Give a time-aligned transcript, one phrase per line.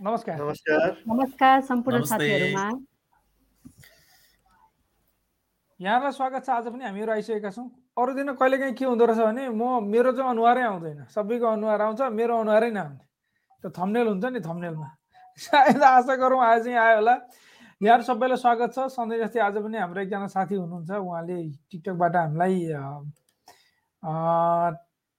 [0.00, 2.70] नमस्कार। नमस्कार। नमस्कार सम्पूर्ण साथीहरूमा।
[5.80, 7.64] यहाँलाई स्वागत छ आज पनि हामीहरू आइसकेका छौँ।
[7.96, 12.00] अरू दिन कहिलेकाहीँ के हुँदो रहेछ भने म मेरो चाहिँ अनुहारै आउँदैन। सबैको अनुहार आउँछ
[12.12, 13.04] मेरो अनुहारै नआउने
[13.64, 14.88] त्यो थम्नेल हुन्छ नि थम्नेलमा
[15.40, 17.14] सायद आशा गरौँ आज चाहिँ आयो होला।
[17.80, 21.36] यहाँहरू सबैलाई स्वागत छ। सधैँ जस्तै आज पनि हाम्रो एकजना साथी हुनुहुन्छ। उहाँले
[21.72, 22.68] टिकटकबाट हामीलाई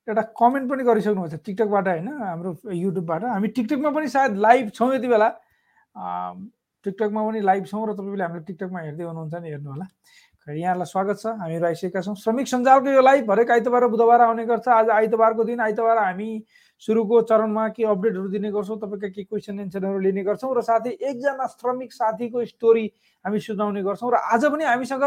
[0.08, 2.07] एउटा कमेन्ट पनि गरिसक्नु छ टिकटकबाट होइन?
[2.07, 5.30] हाम्रो युट्युबबाट हामी टिकटकमा पनि सायद लाइभ छौँ यति बेला।
[6.86, 9.88] टिकटकमा पनि लाइभ छौँ र तपाईँले हामीले टिकटकमा हेर्दै हुनुहुन्छ नि हेर्नु होला
[10.48, 14.68] यहाँलाई स्वागत छ। हामीहरू आइसकेका छौँ। श्रमिक सञ्जालको यो लाइभ हरेक आइतबार बुधबार आउने गर्छ।
[14.71, 16.29] आज आइतबारको दिन आइतबार हामी
[16.79, 21.46] सुरुको चरणमा के अपडेटहरू दिने गर्छौँ तपाईँका के क्वेसन एन्सरहरू लिने गर्छौँ र साथै एकजना
[21.51, 22.86] श्रमिक साथीको स्टोरी
[23.26, 25.04] हामी सुनाउने गर्छौँ। र आज पनि हामीसँग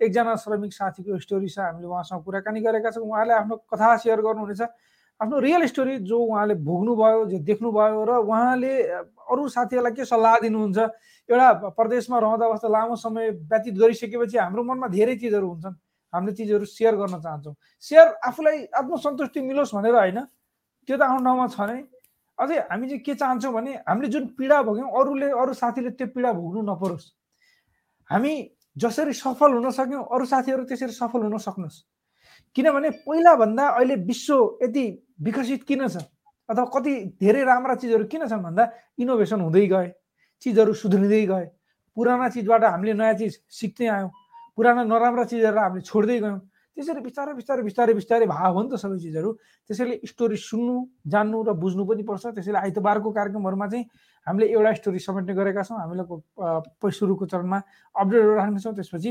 [0.00, 4.62] एकजना श्रमिक साथीको स्टोरी छ हामीले उहाँसँग कुराकानी गरेका छौँ। उहाँले आफ्नो कथा सेयर गर्नुहुनेछ।
[5.20, 8.72] आफ्नो रियल स्टोरी जो उहाँले भोग्नुभयो जो देख्नुभयो र उहाँले
[9.30, 10.78] अरू साथीहरूलाई के सल्लाह दिनुहुन्छ
[11.28, 15.74] एउटा प्रदेशमा रहँदा अवस्था लामो समय व्यतीत गरिसकेपछि हाम्रो मनमा धेरै चिजहरू हुन्छन्।
[16.12, 20.18] हामीले चिजहरू सेयर गर्न चाहन्छौँ। सेयर आफूलाई आत्मसन्तुष्टि मिलोस् भनेर होइन
[20.88, 21.80] त्यो त आफ्नो ठाउँमा छ नै।
[22.38, 26.30] अझै हामी चाहिँ के चाहन्छौँ भने हामीले जुन पीडा भोग्यौँ अरूले अरू साथीले त्यो पीडा
[26.34, 27.06] भोग्नु नपरोस्।
[28.10, 28.34] हामी
[28.76, 31.82] जसरी सफल हुन सक्यौँ अरू साथीहरू त्यसरी सफल हुन सक्नुहोस्
[32.56, 34.84] किनभने पहिलाभन्दा अहिले विश्व यति
[35.22, 35.96] विकसित किन छ?
[36.48, 38.64] अथवा कति धेरै राम्रा चिजहरू किन छन् भन्दा
[38.98, 39.88] इनोभेसन हुँदै गए
[40.42, 41.46] चिजहरू सुध्रिँदै गए।
[41.96, 44.10] पुराना चिजबाट हामीले नयाँ चिज सिक्दै आयौँ
[44.58, 46.40] पुराना नराम्रा चिजहरू हामीले छोड्दै गयौँ।
[46.74, 49.30] त्यसरी बिस्तारै बिस्तारै बिस्तारै बिस्तारै भाव हो नि त सबै चिजहरू।
[49.70, 50.74] त्यसैले स्टोरी सुन्नु
[51.06, 53.84] जान्नु र बुझ्नु पनि पर्छ। त्यसैले आइतबारको कार्यक्रमहरूमा चाहिँ
[54.26, 56.04] हामीले एउटा स्टोरी समेट्ने गरेका छौँ। हामीले
[56.90, 57.58] सुरुको चरणमा
[57.94, 59.10] अपडेटहरू राख्नेछौँ त्यसपछि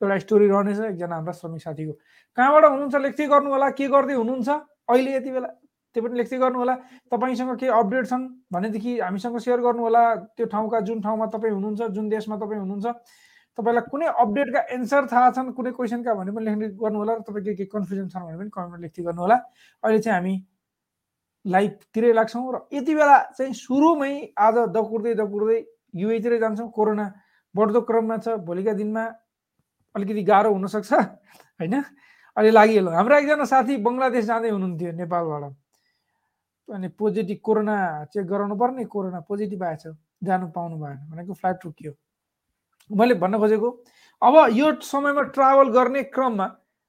[0.00, 1.92] एउटा स्टोरी रहनेछ एकजना हाम्रा श्रमिक साथीको।
[2.36, 2.94] कहाँबाट हुनुहुन्छ?
[2.96, 4.48] लेख्दै गर्नु होला। के गर्दै हुनुहुन्छ?
[4.88, 5.48] अहिले यति बेला
[5.92, 6.74] त्यो पनि लेख्दै गर्नु होला।
[7.12, 8.24] तपाईँसँग केही अपडेट छन्?
[8.52, 10.02] भनेदेखि हामीसँग सेयर गर्नु होला।
[10.36, 12.86] त्यो ठाउँका जुन ठाउँमा तपाईँ हुनुहुन्छ जुन देशमा तपाईँ हुनुहुन्छ।
[13.58, 17.52] तपाईँलाई कुनै अपडेटका एन्सर थाहा छन् कुनै क्वेसनका भने पनि लेख्ने गर्नु होला र तपाईँको
[17.56, 19.36] के कन्फ्युजन छन् भने पनि कमेन्टमा लेख्दै गर्नु होला
[19.84, 20.34] अहिले चाहिँ हामी
[21.44, 25.58] लाइभतिरै लाग्छौँ र यति बेला चाहिँ सुरुमै आज दकुर्दै दकुर्दै
[25.96, 27.06] युएतिरै जान्छौँ। कोरोना
[27.54, 29.04] बढ्दो क्रममा छ भोलिका दिनमा
[29.94, 31.74] अलिकति गाह्रो हुनसक्छ होइन?
[32.36, 35.44] अहिले लागिहाल्नु हाम्रो एकजना साथी बङ्गलादेश जाँदै हुनुहुन्थ्यो नेपालबाट।
[36.68, 37.76] अनि पोजिटिभ कोरोना
[38.12, 39.84] चेक गराउनु पर्ने कोरोना पोजिटिभ आएछ
[40.26, 41.92] जानु पाउनु भएन भनेको फ्लाइट रोकियो।
[42.90, 43.68] मैले भन्न खोजेको
[44.22, 46.46] अब यो समयमा ट्राभल गर्ने क्रममा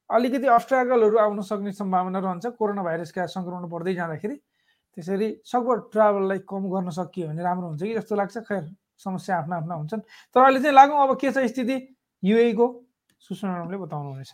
[0.09, 4.35] अलिकति अस्ट्रागलहरू आउन सक्ने सम्भावना रहन्छ। कोरोना भाइरसका सङ्क्रमण बढ्दै जाँदाखेरि
[4.97, 8.37] त्यसरी सकभर ट्राभललाई कम गर्न सकियो भने राम्रो हुन्छ कि जस्तो लाग्छ?
[8.37, 8.63] खैर
[8.97, 10.01] समस्या आफ्ना आफ्ना हुन्छन्।
[10.35, 11.77] तर अहिले चाहिँ लागौँ अब के छ स्थिति?
[12.23, 12.65] युएको
[13.21, 14.31] सुषमा बताउनुहुनेछ।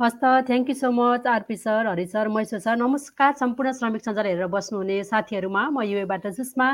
[0.00, 4.02] हस् त thank you so much RP sir Hari sir मैसो सर नमस्कार सम्पूर्ण श्रमिक
[4.04, 6.68] सञ्जाल हेरेर बस्नुहुने साथीहरूमा म युएबाट सुषमा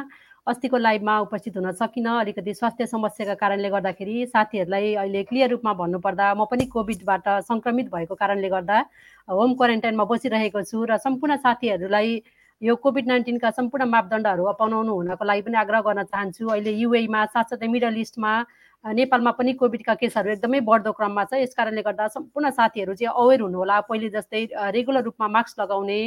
[0.46, 6.32] अस्तिको लाइभमा उपस्थित हुन सकिनँ अलिकति स्वास्थ्य समस्याका कारणले गर्दाखेरि साथीहरूलाई अहिले क्लियर रूपमा भन्नुपर्दा
[6.34, 8.78] म पनि कोभिडबाट सङ्क्रमित भएको कारणले गर्दा
[9.28, 12.10] होम क्वारेन्टाइनमा बसिरहेको छु र सम्पूर्ण साथीहरूलाई
[12.62, 17.68] यो कोभिड नाइन्टिनका सम्पूर्ण मापदण्डहरू अपनाउनु हुनको लागि पनि आग्रह गर्न चाहन्छु। अहिले युएमा साथसाथै
[17.70, 18.32] मिडल इस्टमा
[18.84, 23.40] नेपालमा पनि कोभिडका केसहरू एकदमै बढ्दो क्रममा छ। यस कारणले गर्दा सम्पूर्ण साथीहरू चाहिँ अवेर
[23.40, 24.42] हुनुहोला। पहिले जस्तै
[24.74, 25.98] रेगुलर रूपमा मास्क लगाउने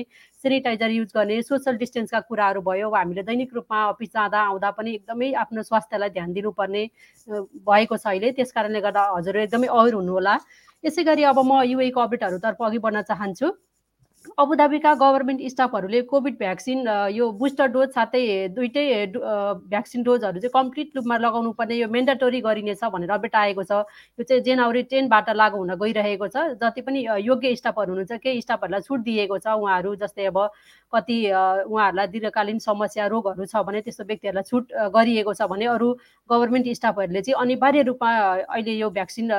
[0.43, 5.31] सेनिटाइजर युज गर्ने सोसल डिस्टेन्सका कुराहरू भयो। हामीले दैनिक रूपमा अफिस जाँदा आउँदा पनि एकदमै
[5.39, 6.83] आफ्नो स्वास्थ्यलाई ध्यान दिनुपर्ने
[7.63, 10.35] भएको छ अहिले। त्यस कारणले गर्दा हजुर एकदमै अवेर हुनुहोला।
[10.83, 13.47] यसै गरी अब म युएको अपडेटहरूतर्फ अघि बढ्न चाहन्छु।
[14.39, 18.21] अबुधाबीका गभर्मेन्ट स्टाफहरूले कोभिड भ्याक्सिन यो बुस्टर डोज साथै
[18.55, 23.71] दुइटै भ्याक्सिन डोजहरू चाहिँ कम्प्लिट रूपमा लगाउनु पर्ने यो मेन्डेटोरी गरिनेछ भनेर अपडेट आएको छ।
[24.19, 28.81] यो चाहिँ जनवरी टेनबाट लागु हुन गइरहेको छ। जति पनि योग्य स्टाफहरू हुनुहुन्छ केही स्टाफहरूलाई
[28.87, 30.39] छुट दिएको छ उहाँहरू जस्तै अब
[30.93, 35.93] कति उहाँहरूलाई दीर्घकालीन समस्या रोगहरू छ भने त्यस्तो व्यक्तिहरूलाई छुट गरिएको छ भने अरू
[36.29, 38.11] गभर्मेन्ट स्टाफहरूले चाहिँ अनिवार्य रूपमा
[38.49, 39.31] अहिले यो भ्याक्सिन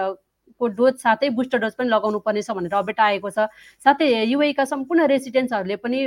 [0.59, 3.47] को डोज साथै बुस्टर डोज पनि लगाउनु पर्नेछ भनेर अपडेट आएको छ।
[3.85, 6.01] साथै युएका सम्पूर्ण रेसिडेन्ट्सहरूले पनि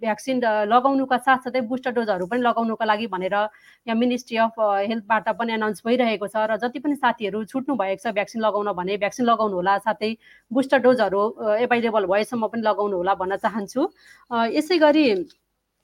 [0.00, 5.82] भ्याक्सिन लगाउनुका साथसाथै बुस्टर डोजहरू पनि लगाउनुको लागि भनेर यहाँ मिनिस्ट्री अफ हेल्थबाट पनि एनाउन्स
[5.86, 9.78] भइरहेको छ र जति पनि साथीहरू छुट्नु भएको छ भ्याक्सिन लगाउन भने भ्याक्सिन लगाउनु होला
[9.88, 10.10] साथै
[10.50, 11.20] बुस्टर डोजहरू
[11.64, 13.82] एभाइलेबल भएसम्म पनि लगाउनु होला भन्न चाहन्छु।
[14.56, 15.04] यसै गरी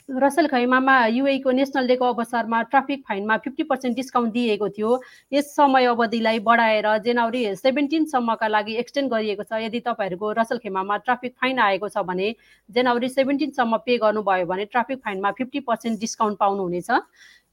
[0.08, 5.00] रसेल खैमामा युएको नेसनल डेको अवसरमा ट्राफिक फाइनमा फिफ्टी पर्सेन्ट डिस्काउन्ट दिएको थियो।
[5.32, 11.32] यस समय अवधिलाई बढाएर जनवरी सेभेन्टिनसम्मका लागि एक्सटेन्ड गरिएको छ। यदि तपाईँहरूको रसल खेमामा ट्राफिक
[11.40, 12.34] फाइन आएको छ भने
[12.70, 16.90] जनवरी सेभेन्टिनसम्म पे गर्नुभयो भने ट्राफिक फाइनमा फिफ्टी पर्सेन्ट डिस्काउन्ट पाउनुहुनेछ।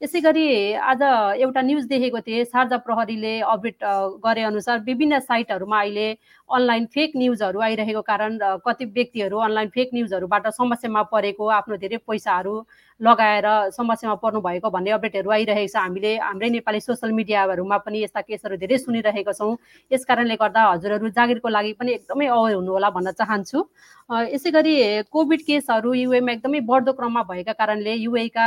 [0.02, 0.44] यसै गरी
[0.82, 1.02] आज
[1.38, 3.84] एउटा न्युज देखेको थिएँ सार्जा प्रहरीले अपडेट
[4.24, 6.06] गरे अनुसार विभिन्न साइटहरूमा अहिले
[6.48, 12.54] अनलाइन फेक न्युजहरू आइरहेको कारण कति व्यक्तिहरू अनलाइन फेक न्युजहरूबाट समस्यामा परेको आफ्नो धेरै पैसाहरू
[13.02, 18.20] लगाएर समस्यामा पर्नु भएको भन्ने अपडेटहरू आइरहेको छ। हामीले हाम्रै नेपाली सोसियल मिडियाहरूमा पनि यस्ता
[18.22, 19.56] केसहरू धेरै सुनिरहेका छौँ।
[19.90, 23.58] यस कारणले गर्दा हजुरहरू जागिरको लागि पनि एकदमै अवेर हुनुहोला भन्न चाहन्छु।
[24.12, 24.74] यसै गरी
[25.10, 28.46] कोभिड केसहरू युएमा एकदमै बढ्दो क्रममा भएका कारणले युएका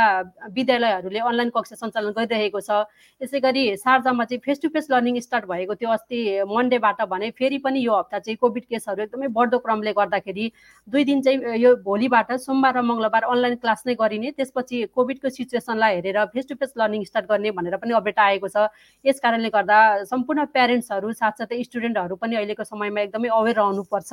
[0.56, 2.88] विद्यालयहरूले अनलाइन कक्षा सञ्चालन गरिरहेको छ।
[3.20, 6.18] यसै गरी शारजामा चाहिँ face to face learning start भएको थियो। अस्ति
[6.48, 10.46] मन्डेबाट भने फेरि पनि यो हप्ता चाहिँ कोभिड केसहरू एकदमै बढ्दो क्रमले गर्दाखेरि
[10.88, 15.94] दुई दिन चाहिँ यो भोलिबाट सोमबार र मङ्गलबार अनलाइन क्लास नै गरिने। त्यसपछि कोभिडको सिचुएसनलाई
[15.94, 18.70] हेरेर face to face learning start गर्ने भनेर पनि अपडेट आएको छ।
[19.04, 24.12] यस कारणले गर्दा सम्पूर्ण प्यारेन्ट्सहरू साथसाथै स्टुडेन्टहरू पनि अहिलेको समयमा एकदमै अवेर रहनुपर्छ।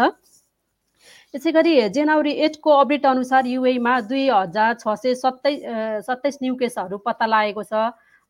[1.33, 6.97] यसै गरी जनवरी एटको अपडेट अनुसार युएमा दुई हजार छ सय सत्ताइस सत्ताइस न्यु केसहरू
[7.05, 7.73] पत्ता लागेको छ।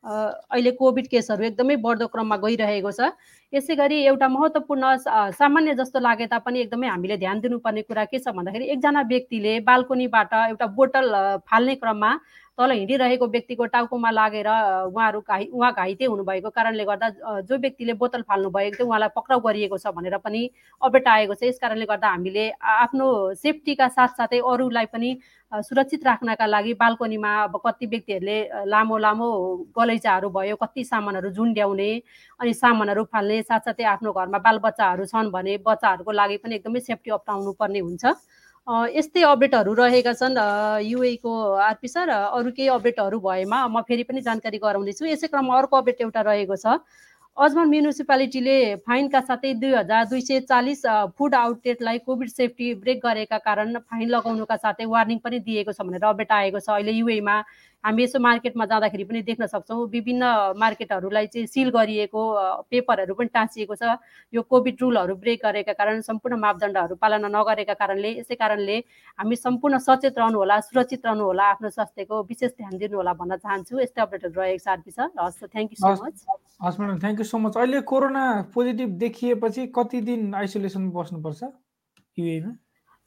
[0.03, 3.15] अहिले कोभिड केसहरू एकदमै बढ्दो क्रममा गइरहेको छ।
[3.53, 4.83] यसै गरी एउटा महत्त्वपूर्ण
[5.37, 10.33] सामान्य जस्तो लागे तापनि एकदमै हामीले ध्यान दिनुपर्ने कुरा के छ भन्दाखेरि एकजना व्यक्तिले बाल्कोनीबाट
[10.37, 11.13] एउटा बोतल
[11.45, 12.11] फाल्ने क्रममा
[12.57, 17.09] तल हिँडिरहेको व्यक्तिको टाउकोमा लागेर उहाँहरू घाइ उहाँ घाइते हुनुभएको कारणले गर्दा
[17.45, 20.41] जो व्यक्तिले बोतल फाल्नु भएको थियो उहाँलाई पक्राउ गरिएको छ भनेर पनि
[20.81, 22.49] अपडेट आएको छ। यस कारणले गर्दा हामीले
[22.81, 23.07] आफ्नो
[23.37, 25.09] सेफ्टीका साथसाथै अरूलाई पनि
[25.51, 28.37] सुरक्षित राख्नका लागि बाल्कनीमा अब कति व्यक्तिहरूले
[28.69, 29.29] लामो लामो
[29.77, 31.89] गलैँचाहरू भयो कति सामानहरू झुन्ड्याउने
[32.39, 37.51] अनि सामानहरू फाल्ने साथसाथै आफ्नो घरमा बालबच्चाहरू छन् भने बच्चाहरूको लागि पनि एकदमै सेफ्टी अप्नाउनु
[37.61, 38.03] पर्ने हुन्छ।
[38.95, 40.37] यस्तै अपडेटहरू रहेका छन्
[40.87, 41.31] युएको
[41.67, 46.01] आरपी सर अरू केही अपडेटहरू भएमा म फेरि पनि जानकारी गराउँदैछु। यसै क्रममा अर्को अपडेट
[46.01, 46.79] एउटा रहेको छ।
[47.37, 48.55] अजमल म्युनिसिपालिटीले
[48.87, 50.81] फाइनका साथै दुई हजार दुई सय चालिस
[51.17, 56.05] फुड आउटलेटलाई कोभिड सेफ्टी ब्रेक गरेका कारण फाइन लगाउनुका साथै वार्निङ पनि दिएको छ भनेर
[56.09, 57.37] अपडेट आएको छ। अहिले युएमा
[57.83, 60.29] हामी यसो मार्केटमा जाँदाखेरि पनि देख्न सक्छौँ विभिन्न
[60.65, 62.27] मार्केटहरूलाई चाहिँ सिल गरिएको
[62.69, 63.97] पेपरहरू पनि टाँसिएको छ।
[64.33, 68.77] यो कोभिड रुलहरू ब्रेक गरेका कारण सम्पूर्ण मापदण्डहरू पालना नगरेका कारणले यसै कारणले
[69.19, 74.41] हामी सम्पूर्ण सचेत रहनुहोला सुरक्षित रहनुहोला आफ्नो स्वास्थ्यको विशेष ध्यान दिनुहोला भन्न चाहन्छु। यस्तै अपडेटहरू
[74.41, 76.25] रहेको छ आरपी सर। हस् थ्याङ्क यू सो मच
[76.59, 78.23] हस् madam thank you so much अहिले कोरोना
[78.53, 81.43] पोजिटिभ देखिएपछि कति दिन आइसोलेसन बस्नुपर्छ?
[82.17, 82.51] युएमा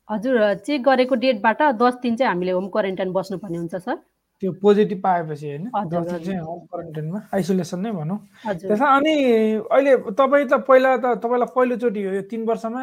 [0.08, 3.96] हजुर चेक गरेको डेटबाट दस दिन चाहिँ हामीले होम क्वारेन्टाइन बस्नुपर्ने हुन्छ सर
[4.42, 5.70] त्यो पोजिटिभ पाएपछि होइन?
[5.72, 9.14] होम क्वारेन्टाइनमा आइसोलेसन नै भनौँ। त्यसमा अनि
[9.56, 12.82] अहिले तपाईँ त पहिला त तपाईँलाई पहिलोचोटि हो यो तिन वर्षमा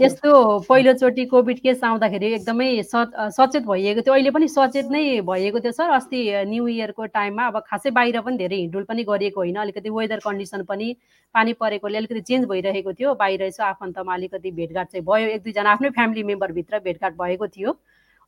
[0.00, 0.30] यस्तो
[0.68, 5.88] पहिलोचोटि कोभिड केस आउँदाखेरि एकदमै सचेत भइएको थियो। अहिले पनि सचेत नै भएको थियो सर।
[5.90, 6.20] अस्ति
[6.50, 10.62] न्यु इयरको टाइममा अब खासै बाहिर पनि धेरै हिँडुल पनि गरिएको होइन। अलिकति वेदर कन्डिसन
[10.68, 10.96] पनि
[11.34, 15.70] पानी परेकोले अलिकति चेन्ज भइरहेको थियो। बाहिर यसो आफन्तमा अलिकति भेटघाट चाहिँ भयो। एक दुईजना
[15.72, 17.76] आफ्नै फ्यामिली मेम्बरभित्र भेटघाट भएको थियो।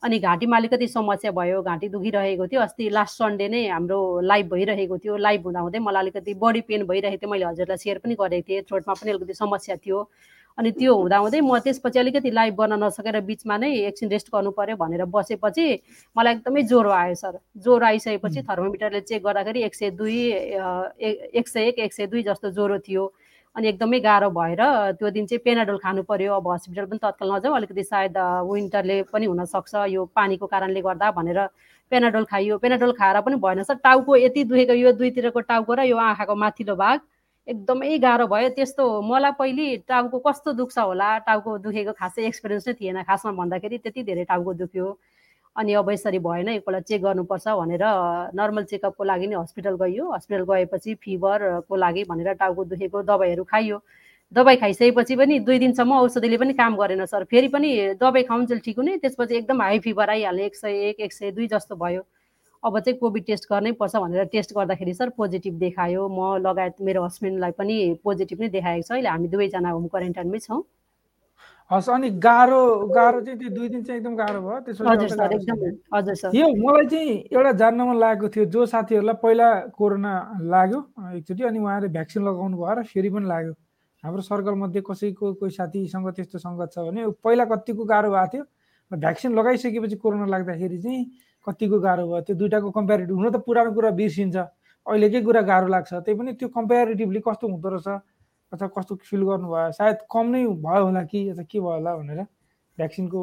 [0.05, 4.99] अनि घाँटीमा अलिकति समस्या भयो घाँटी दुखिरहेको थियो। अस्ति लास्ट सन्डे नै हाम्रो लाइभ भइरहेको
[4.99, 8.63] थियो। लाइभ हुँदाहुँदै मलाई अलिकति बडी पेन भइरहेको थियो। मैले हजुरलाई सेयर पनि गरेको थिएँ।
[8.69, 10.09] थ्रोटमा पनि अलिकति समस्या थियो।
[10.59, 14.77] अनि त्यो हुँदाहुँदै म त्यसपछि अलिकति लाइभ गर्न नसकेर बिचमा नै एकछिन रेस्ट गर्नु पऱ्यो
[14.77, 15.67] भनेर बसेपछि
[16.17, 20.21] मलाई एकदमै ज्वरो आयो सर। ज्वरो आइसकेपछि थर्मोमिटरले चेक गर्दाखेरि एक सय दुई
[21.35, 23.03] एक सय एक एक सय दुई जस्तो ज्वरो थियो।
[23.57, 24.61] अनि एकदमै गाह्रो भएर
[24.99, 28.17] त्यो दिन चाहिँ पेनाडोल खानु पर्यो अब हस्पिटल पनि तत्काल नजाउँ अलिकति सायद
[28.51, 31.39] विन्टरले पनि हुनसक्छ यो पानीको कारणले गर्दा भनेर
[31.93, 35.97] पेनाडोल खाइयो। पेनाडोल खाएर पनि भएन सर टाउको यति दुखेको यो दुईतिरको टाउको र यो
[35.97, 37.01] आँखाको माथिल्लो भाग
[37.49, 42.75] एकदमै गाह्रो भयो। त्यस्तो मलाई पहिले टाउको कस्तो दुख्छ होला टाउको दुखेको खासै एक्सपिरियन्स नै
[42.75, 44.87] थिएन खासमा भन्दाखेरि त्यति धेरै टाउको दुख्यो।
[45.57, 47.85] अनि अब यसरी भएन एकपल्ट चेक गर्नुपर्छ भनेर
[48.35, 53.79] नर्मल चेकअपको लागि नै हस्पिटल गइयो। हस्पिटल गएपछि फिभरको लागि भनेर टाउको दुखेको दबाईहरू खाइयो।
[54.33, 57.71] दबाई खाइसकेपछि पनि दुई दिनसम्म औषधिले पनि काम गरेन सर। फेरि पनि
[58.03, 61.47] दबाई खाउन्जेल ठिक हुने त्यसपछि एकदम हाई फिभर आइहाल्ने एक सय एक एक सय दुई
[61.55, 62.03] जस्तो भयो।
[62.63, 67.05] अब चाहिँ कोभिड टेस्ट गर्नै पर्छ भनेर टेस्ट गर्दाखेरि सर पोजिटिभ देखायो। म लगायत मेरो
[67.05, 70.63] हस्बेन्डलाई पनि पोजिटिभ नै देखाएको छ। अहिले हामी दुवैजना होम क्वारेन्टाइनमै छौँ।
[71.71, 72.61] हस् अनि गाह्रो
[72.95, 77.81] गाह्रो चाहिँ त्यो दुई दिन चाहिँ एकदम गाह्रो भयो। त्यसो यो मलाई चाहिँ एउटा जान्न
[77.89, 80.13] मन लागेको थियो जो साथीहरूलाई पहिला कोरोना
[80.53, 80.81] लाग्यो
[81.17, 83.53] एकचोटि अनि उहाँले भ्याक्सिन लगाउनु भयो र फेरि पनि लाग्यो।
[84.05, 88.45] हाम्रो सर्कलमध्ये कसैको कोही साथीसँग त्यस्तो सङ्गत छ भने पहिला कतिको गाह्रो भएको थियो
[88.91, 91.01] भ्याक्सिन लगाइसकेपछि कोरोना लाग्दाखेरि चाहिँ
[91.47, 95.93] कतिको गाह्रो भयो। त्यो दुइटाको कम्पेरिटिभ हुन त पुरानो कुरा बिर्सिन्छ। अहिलेकै कुरा गाह्रो लाग्छ।
[96.05, 97.89] त्यही पनि त्यो कम्पेरिटिभली कस्तो हुँदो रहेछ?
[98.55, 101.29] अथवा कस्तो फिल गर्नुभयो सायद कम नै भयो होला कि?
[101.31, 102.21] अथवा के भयो होला भनेर
[102.79, 103.21] भ्याक्सिनको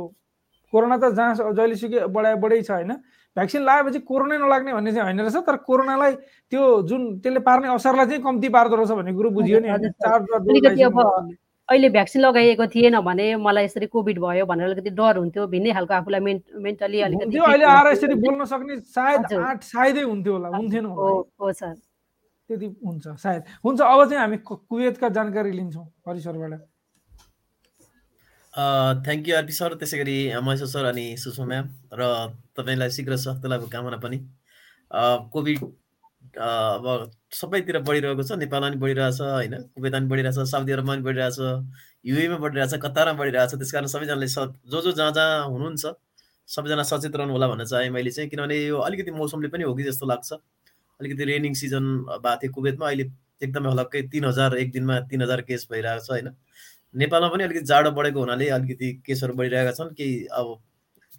[0.73, 2.91] कोरोना त जहाँ जहिलेसुकै बढाइ बढै छ होइन।
[3.37, 6.13] भ्याक्सिन लगाएपछि कोरोना नलाग्ने भन्ने चाहिँ होइन रहेछ तर कोरोनालाई
[6.51, 9.69] त्यो जुन त्यसले पार्ने असरलाई चाहिँ कम्ती पार्दो रहेछ भन्ने कुरो बुझियो नि
[11.69, 15.93] अहिले भ्याक्सिन लगाइएको थिएन भने मलाई यसरी कोभिड भयो भनेर अलिकति डर हुन्थ्यो भिन्नै खालको
[15.93, 21.51] आफूलाई मेन्टली अलिकति अहिले आएर यसरी बोल्न सक्ने सायद आठ सायदै हुन्थ्यो होला हुन्थेन हो
[21.51, 21.75] सर।
[22.51, 26.59] त्यति हुन्छ सायद। हुन्छ अब चाहिँ हामी कुवेतका जानकारी लिन्छौँ हरिसरबाट
[28.53, 32.01] थ्याङ्क यू आरपी सर। त्यसै गरी महेश्वर सर अनि सुषमा म्याम र
[32.57, 34.17] तपाईँलाई शीघ्र स्वास्थ्य लाभको कामना पनि।
[35.31, 35.59] कोभिड
[36.37, 36.85] अब
[37.33, 39.53] सबैतिर बढिरहेको छ नेपालमा पनि बढिरहेछ होइन?
[39.75, 41.39] कुवेतमा पनि बढिरहेछ साउदी अरबमा पनि बढिरहेछ
[42.05, 45.85] युएमा बढिरहेछ कतारमा बढिरहेछ त्यस कारण सबैजनाले स जो जो जहाँ जहाँ हुनुहुन्छ
[46.47, 49.83] सबैजना सचेत रहनु होला भन्न चाहेँ मैले चाहिँ। किनभने यो अलिकति मौसमले पनि हो कि
[49.83, 50.29] जस्तो लाग्छ।
[51.01, 53.05] अलिकति रेनिङ सिजन भएको थियो कुवेतमा अहिले
[53.43, 56.27] एकदमै हलक्कै तिन हजार एक दिनमा तिन हजार केस भइरहेको छ होइन?
[56.95, 60.47] नेपालमा पनि अलिकति जाडो बढेको हुनाले अलिकति केसहरू बढिरहेका छन् केही अब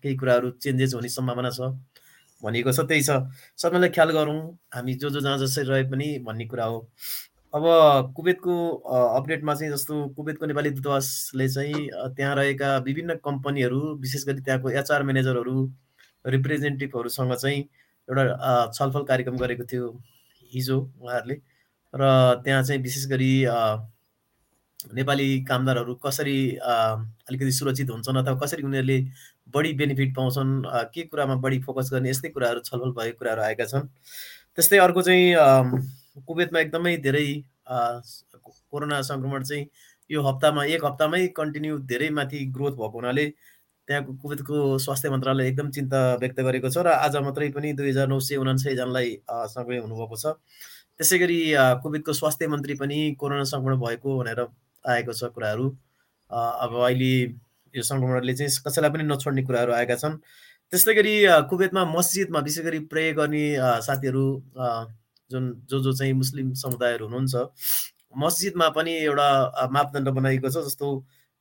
[0.03, 1.75] केही कुराहरू चेन्जेस हुने सम्भावना छ
[2.43, 3.11] भनिएको छ त्यही छ।
[3.59, 4.39] सबैलाई ख्याल गरौँ
[4.75, 6.79] हामी जो जो जहाँ जसरी रहे पनि भन्ने कुरा हो।
[7.55, 7.65] अब
[8.17, 8.55] कुवेतको
[9.19, 15.03] अपडेटमा चाहिँ जस्तो कुवेतको नेपाली दूतावासले चाहिँ त्यहाँ रहेका विभिन्न कम्पनीहरू विशेष गरी त्यहाँको एचआर
[15.03, 15.57] म्यानेजरहरू
[16.27, 17.63] रिप्रेजेन्टेटिभहरूसँग चाहिँ
[18.13, 19.89] एउटा छलफल कार्यक्रम गरेको थियो
[20.53, 21.37] हिजो उहाँहरूले।
[21.95, 22.03] र
[22.45, 23.33] त्यहाँ चाहिँ विशेष गरी
[24.95, 28.99] नेपाली कामदारहरू कसरी अलिकति सुरक्षित हुन्छन् अथवा कसरी उनीहरूले
[29.55, 30.53] बढी बेनिफिट पाउँछन्
[30.95, 33.87] के कुरामा बढी फोकस गर्ने यस्तै कुराहरू छलफल भएको कुराहरू आएका छन्।
[34.57, 35.35] त्यस्तै अर्को चाहिँ
[36.27, 37.27] कुवेतमा एकदमै धेरै
[37.69, 39.67] कोरोना सङ्क्रमण चाहिँ
[40.11, 43.27] यो हप्तामा एक हप्तामै कन्टिन्यू धेरै माथि ग्रोथ भएको हुनाले
[43.89, 48.09] त्यहाँको कुवेतको स्वास्थ्य मन्त्रालय एकदम चिन्ता व्यक्त गरेको छ र आज मात्रै पनि दुई हजार
[48.09, 49.09] नौ सय उनासयजनालाई
[49.55, 50.39] सङ्क्रमित हुनुभएको छ।
[50.99, 51.39] त्यसै गरी
[51.83, 54.41] कुवेतको स्वास्थ्य मन्त्री पनि कोरोना सङ्क्रमण भएको भनेर
[54.85, 55.67] आएको छ कुराहरू।
[56.31, 57.13] अब अहिले
[57.75, 60.17] यो सङ्क्रमणले चाहिँ कसैलाई पनि नछोड्ने कुराहरू आएका छन्।
[60.73, 61.15] त्यस्तै गरी
[61.51, 63.45] कुवेतमा मस्जिदमा विशेष गरी प्रे गर्ने
[63.87, 64.25] साथीहरू
[65.31, 67.35] जुन जो जो चाहिँ मुस्लिम समुदायहरू हुनुहुन्छ
[68.23, 69.29] मस्जिदमा पनि एउटा
[69.73, 70.89] मापदण्ड बनाइएको छ जस्तो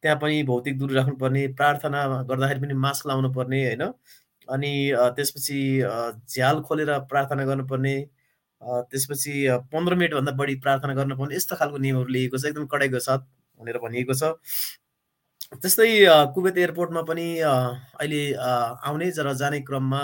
[0.04, 3.84] त्यहाँ पनि भौतिक दूरी राख्नुपर्ने प्रार्थना गर्दाखेरि पनि मास्क लाउनु पर्ने होइन?
[4.48, 4.72] अनि
[5.18, 5.60] त्यसपछि
[6.30, 7.96] झ्याल खोलेर प्रार्थना गर्नुपर्ने
[8.62, 9.34] त्यसपछि
[9.74, 13.20] पन्ध्र मिनटभन्दा बढी प्रार्थना गर्न पाउने यस्तो खालको नियमहरू लिएको छ। एकदम कडाइको साथ
[13.60, 14.24] भनेर भनिएको छ।
[15.62, 15.88] त्यस्तै
[16.36, 20.02] कुवेत एयरपोर्टमा पनि अहिले आउने र जाने क्रममा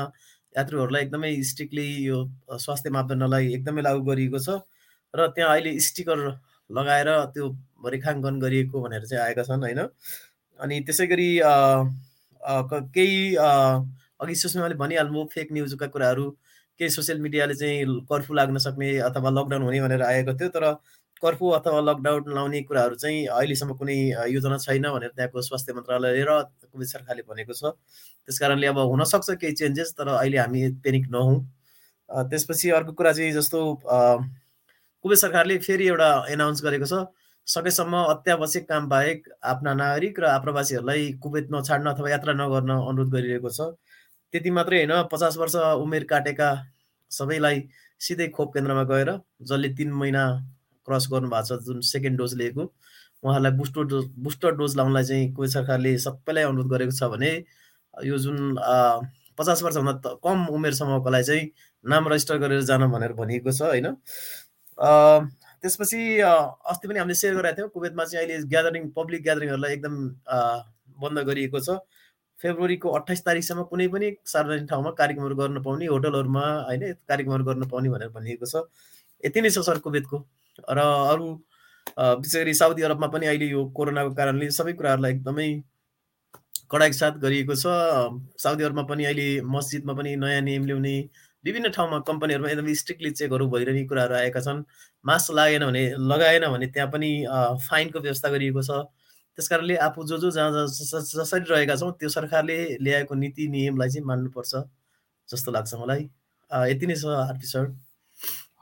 [0.56, 2.18] यात्रुहरूलाई एकदमै स्ट्रिक्टली यो
[2.66, 4.60] स्वास्थ्य मापदण्डलाई एकदमै लागू गरिएको छ।
[5.14, 6.20] र त्यहाँ अहिले स्टिकर
[6.70, 7.46] लगाएर त्यो
[7.82, 9.80] रेखाङ्कन गरिएको भनेर चाहिँ आएका छन् होइन?
[10.60, 11.30] अनि त्यसै गरी
[12.96, 16.30] केही अघि सुषमाले भनिहाल्नु फेक न्युजका कुराहरू
[16.80, 20.66] केही सोसियल मिडियाले चाहिँ कर्फ्यू लाग्न सक्ने अथवा लकडाउन हुने भनेर आएको थियो तर
[21.24, 23.98] कर्फ्यू अथवा लकडाउन लाउने कुराहरू चाहिँ अहिलेसम्म कुनै
[24.34, 26.32] योजना छैन भनेर त्यहाँको स्वास्थ्य मन्त्रालयले र
[26.72, 27.74] कुवेत सरकारले भनेको छ।
[28.28, 31.38] त्यस कारणले अब हुनसक्छ केही चेन्जेस तर अहिले हामी पेनिक नहौँ।
[32.10, 36.94] त्यसपछि अर्को कुरा चाहिँ जस्तो कुवेत सरकारले फेरि एउटा एनाउन्स गरेको छ
[37.48, 43.50] सकेसम्म अत्यावश्यक काम बाहेक आफ्ना नागरिक र आप्रवासीहरूलाई कुवेत नछाड्न अथवा यात्रा नगर्न अनुरोध गरिरहेको
[43.50, 43.60] छ।
[44.34, 46.50] त्यति मात्रै होइन पचास वर्ष उमेर काटेका
[47.12, 47.62] सबैलाई
[48.00, 49.12] सिधै खोप केन्द्रमा गएर
[49.42, 50.24] जसले तिन महिना
[50.88, 52.64] क्रस गर्नुभएको छ जुन सेकेन्ड डोज लिएको
[53.24, 57.32] उहाँहरूलाई बुस्टर डोज बुस्टर डोज लाउनलाई चाहिँ कोही सरकारले सबैलाई अनुरोध गरेको छ भने
[58.06, 58.38] यो जुन
[59.40, 61.50] पचास वर्षभन्दा कम उमेरसम्मकोलाई चाहिँ
[61.86, 63.96] नाम रजिस्टर गरेर जान भनेर भनिएको छ होइन?
[65.64, 69.96] त्यसपछि अस्ति पनि हामीले सेयर गरेका थियौँ। कुवेतमा चाहिँ अहिले ग्यादरिङ पब्लिक ग्यादरिङहरूलाई एकदम
[71.02, 71.80] बन्द गरिएको छ।
[72.40, 77.90] फेब्रुअरीको अठाइस तारिकसम्म कुनै पनि सार्वजनिक ठाउँमा कार्यक्रमहरू गर्न पाउने होटलहरूमा होइन कार्यक्रमहरू गर्न पाउने
[77.90, 78.62] भनेर भनिएको छ।
[79.24, 80.18] यति नै छ सर कुवेतको।
[80.70, 80.80] र
[81.14, 81.28] अरू
[81.98, 85.50] विशेष गरी साउदी अरबमा पनि अहिले यो कोरोनाको कारणले सबै कुराहरूलाई एकदमै
[86.72, 87.66] कडाइको साथ गरिएको छ।
[88.38, 90.96] साउदी अरबमा पनि अहिले मस्जिदमा पनि नयाँ नियम ल्याउने
[91.48, 94.64] विभिन्न ठाउँमा कम्पनीहरूमा एकदमै स्ट्रिक्टली चेकहरू भइरहने कुराहरू आएका छन्।
[95.06, 97.12] मास्क लागेन भने लगाएन भने त्यहाँ पनि
[97.64, 98.72] फाइनको व्यवस्था गरिएको छ।
[99.38, 104.06] त्यस कारणले आफू जो जो जहाँ जसरी रहेका छौँ त्यो सरकारले ल्याएको नीति नियमलाई चाहिँ
[104.06, 104.54] मान्नुपर्छ
[105.30, 106.10] जस्तो लाग्छ मलाई।
[106.72, 107.66] यति नै छ आरपी सर।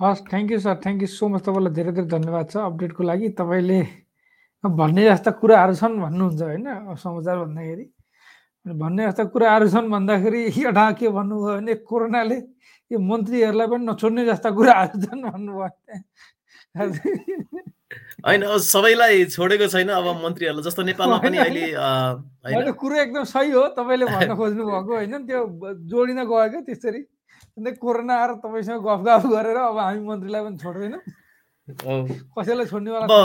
[0.01, 3.29] हस् thank you sir thank you so much तपाईँलाई धेरै धेरै धन्यवाद छ अपडेटको लागि।
[3.39, 3.79] तपाईँले
[4.63, 6.67] भन्ने जस्ता कुराहरू छन् भन्नुहुन्छ होइन?
[6.99, 7.85] समाचार भन्दाखेरि।
[8.65, 12.37] भन्ने जस्ता कुराहरू छन् भन्दाखेरि एउटा के भन्नुभयो भने कोरोनाले
[12.91, 15.69] यो मन्त्रीहरूलाई पनि नछोड्ने जस्ता कुराहरू छन् भन्नुभयो।
[18.25, 24.05] होइन सबैलाई छोडेको छैन अब मन्त्रीहरूलाई जस्तो नेपालमा पनि अहिले कुरो एकदम सही हो तपाईँले
[24.05, 25.41] भन्न खोज्नु भएको होइन। त्यो
[25.91, 27.01] जोडिन गयो क्या त्यसरी।
[27.57, 31.01] अन्त कोरोना आएर तपाईँसँग गफ गफ गरेर अब हामी मन्त्रीलाई पनि छोड्दैनौँ।
[32.37, 33.17] कसैलाई छोड्नेवाला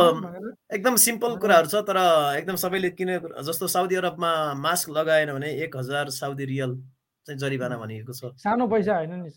[0.72, 1.98] एकदम सिम्पल कुराहरू छ तर
[2.38, 6.72] एकदम सबैले किन जस्तो साउदी अरबमा मास्क लगाएन भने एक हजार साउदी रियल
[7.26, 9.30] चाहिँ जरिवाना भनिएको छ। सानो पैसा होइन नि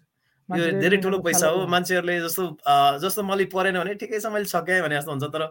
[0.51, 2.43] यो धेरै ठुलो पैसा हो। मान्छेहरूले जस्तो
[2.99, 5.43] जस्तो मैले परेन भने ठिकै छ मैले सकेँ भने जस्तो हुन्छ। तर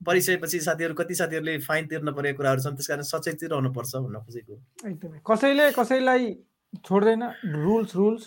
[0.00, 4.54] परिसकेपछि साथीहरू कति साथीहरूले फाइन तिर्न परेको कुराहरू छन् त्यस कारण सचेत रहनुपर्छ भन्न खोजेको।
[4.86, 6.24] एकदमै। कसैले कसैलाई
[6.84, 7.22] छोड्दैन।
[7.64, 8.22] रुल्स रुल्स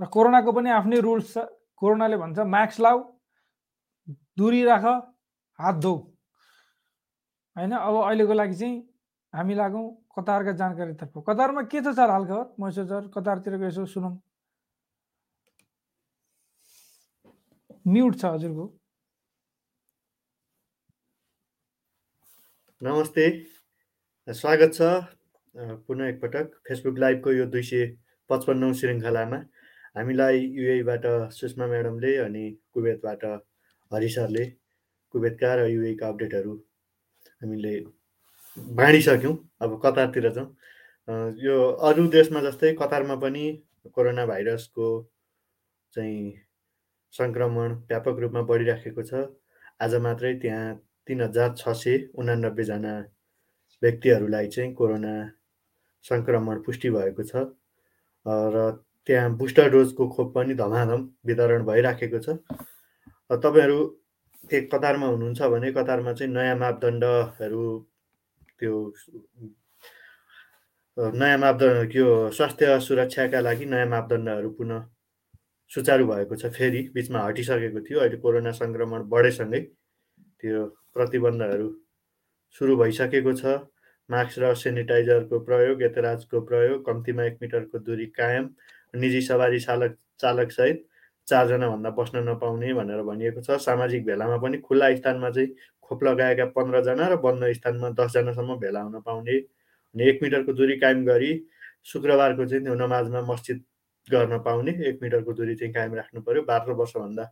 [0.00, 1.36] र कोरोनाको पनि आफ्नै रुल्स छ।
[1.76, 2.98] कोरोनाले भन्छ मास्क लाऊ
[4.38, 4.84] दुरी राख
[5.58, 5.94] हात धो।
[7.56, 7.72] होइन?
[7.72, 8.76] अब अहिलेको लागि चाहिँ
[9.34, 12.46] हामी लागौँ कतारका जानकारीतर्फ। कतारमा के छ सर हालखबर?
[12.58, 14.14] महेश्वर सर कतारतिरको यसो सुनौँ।
[17.88, 18.64] म्युट छ हजुरको।
[22.82, 23.24] नमस्ते
[24.28, 24.88] स्वागत छ
[25.86, 27.86] पुनः एकपटक फेसबुक लाइभको यो दुई सय
[28.30, 29.38] पचपन्नौ श्रृङ्खलामा।
[29.96, 33.24] हामीलाई युएबाट सुषमा म्याडमले अनि कुवेतबाट
[33.90, 34.44] हरि सरले
[35.14, 36.56] कुवेतका र युएका अपडेटहरू
[37.42, 37.72] हामीले
[38.80, 40.48] बाँडिसक्यौँ। अब कतारतिर जाउँ
[41.44, 41.56] यो
[41.88, 43.46] अरू देशमा जस्तै कतारमा पनि
[43.94, 44.90] कोरोना भाइरसको
[45.94, 46.20] चाहिँ
[47.14, 49.26] सङ्क्रमण व्यापक रूपमा बढिराखेको छ।
[49.80, 50.74] आज मात्रै त्यहाँ
[51.06, 52.94] तिन हजार छ सय उनानब्बेजना
[53.82, 55.14] व्यक्तिहरूलाई चाहिँ कोरोना
[56.04, 57.48] सङ्क्रमण पुष्टि भएको छ।
[58.26, 58.56] र
[59.06, 62.36] त्यहाँ बुस्टर डोजको खोप पनि धमाधम वितरण भइराखेको छ।
[63.30, 63.78] तपाईँहरू
[64.52, 67.64] एक कतारमा हुनुहुन्छ भने कतारमा चाहिँ नयाँ मापदण्डहरू
[68.58, 68.74] त्यो
[70.96, 74.80] नयाँ मापदण्ड त्यो स्वास्थ्य सुरक्षाका लागि नयाँ मापदण्डहरू पुनः
[75.70, 79.60] सुचारु भएको छ। फेरि बिचमा हटिसकेको थियो। अहिले कोरोना सङ्क्रमण बढेसँगै
[80.42, 81.68] त्यो प्रतिबन्धहरू
[82.56, 83.58] सुरु भइसकेको छ।
[84.08, 88.44] मास्क र सेनिटाइजरको प्रयोग यतराजको प्रयोग कम्तीमा एक मिटरको दूरी कायम
[88.96, 90.84] निजी सवारी चालक चालकसहित
[91.28, 95.48] चारजनाभन्दा बस्न नपाउने भनेर भनिएको छ। सामाजिक भेलामा पनि खुल्ला स्थानमा चाहिँ
[95.82, 99.36] खोप लगाएका पन्ध्रजना र बन्द स्थानमा दसजनासम्म भेला हुन पाउने।
[99.94, 101.32] अनि एक मिटरको दूरी कायम गरी
[101.84, 103.64] शुक्रबारको चाहिँ त्यो नमाजमा मस्जिद
[104.10, 107.30] गर्न पाउने एक मिटरको दूरी चाहिँ कायम राख्नु पऱ्यो बाह्र वर्षभन्दा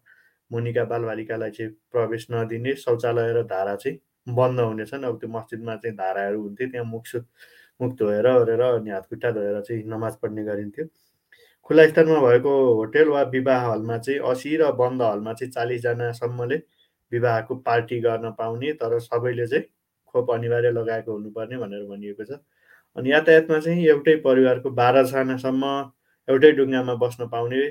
[0.51, 3.99] मुनिका बालबालिकालाई चाहिँ प्रवेश नदिने शौचालय र धारा चाहिँ
[4.37, 7.05] बन्द हुनेछन्। अब त्यो मस्जिदमा चाहिँ धाराहरू हुन्थ्यो त्यहाँ मुख
[7.81, 10.85] मुख धोएर ओरेर अनि हातखुट्टा धोएर चाहिँ नमाज पढ्ने गरिन्थ्यो।
[11.67, 16.57] खुल्ला स्थानमा भएको होटेल वा विवाह हलमा चाहिँ असी र बन्द हलमा चाहिँ चालिसजनासम्मले
[17.13, 19.65] विवाहको पार्टी गर्न पाउने तर सबैले चाहिँ
[20.07, 22.39] खोप अनिवार्य लगाएको हुनुपर्ने भनेर भनिएको छ।
[22.97, 25.65] अनि यातायातमा चाहिँ एउटै परिवारको बाह्रजनासम्म
[26.29, 27.63] एउटै डुङ्गामा बस्न पाउने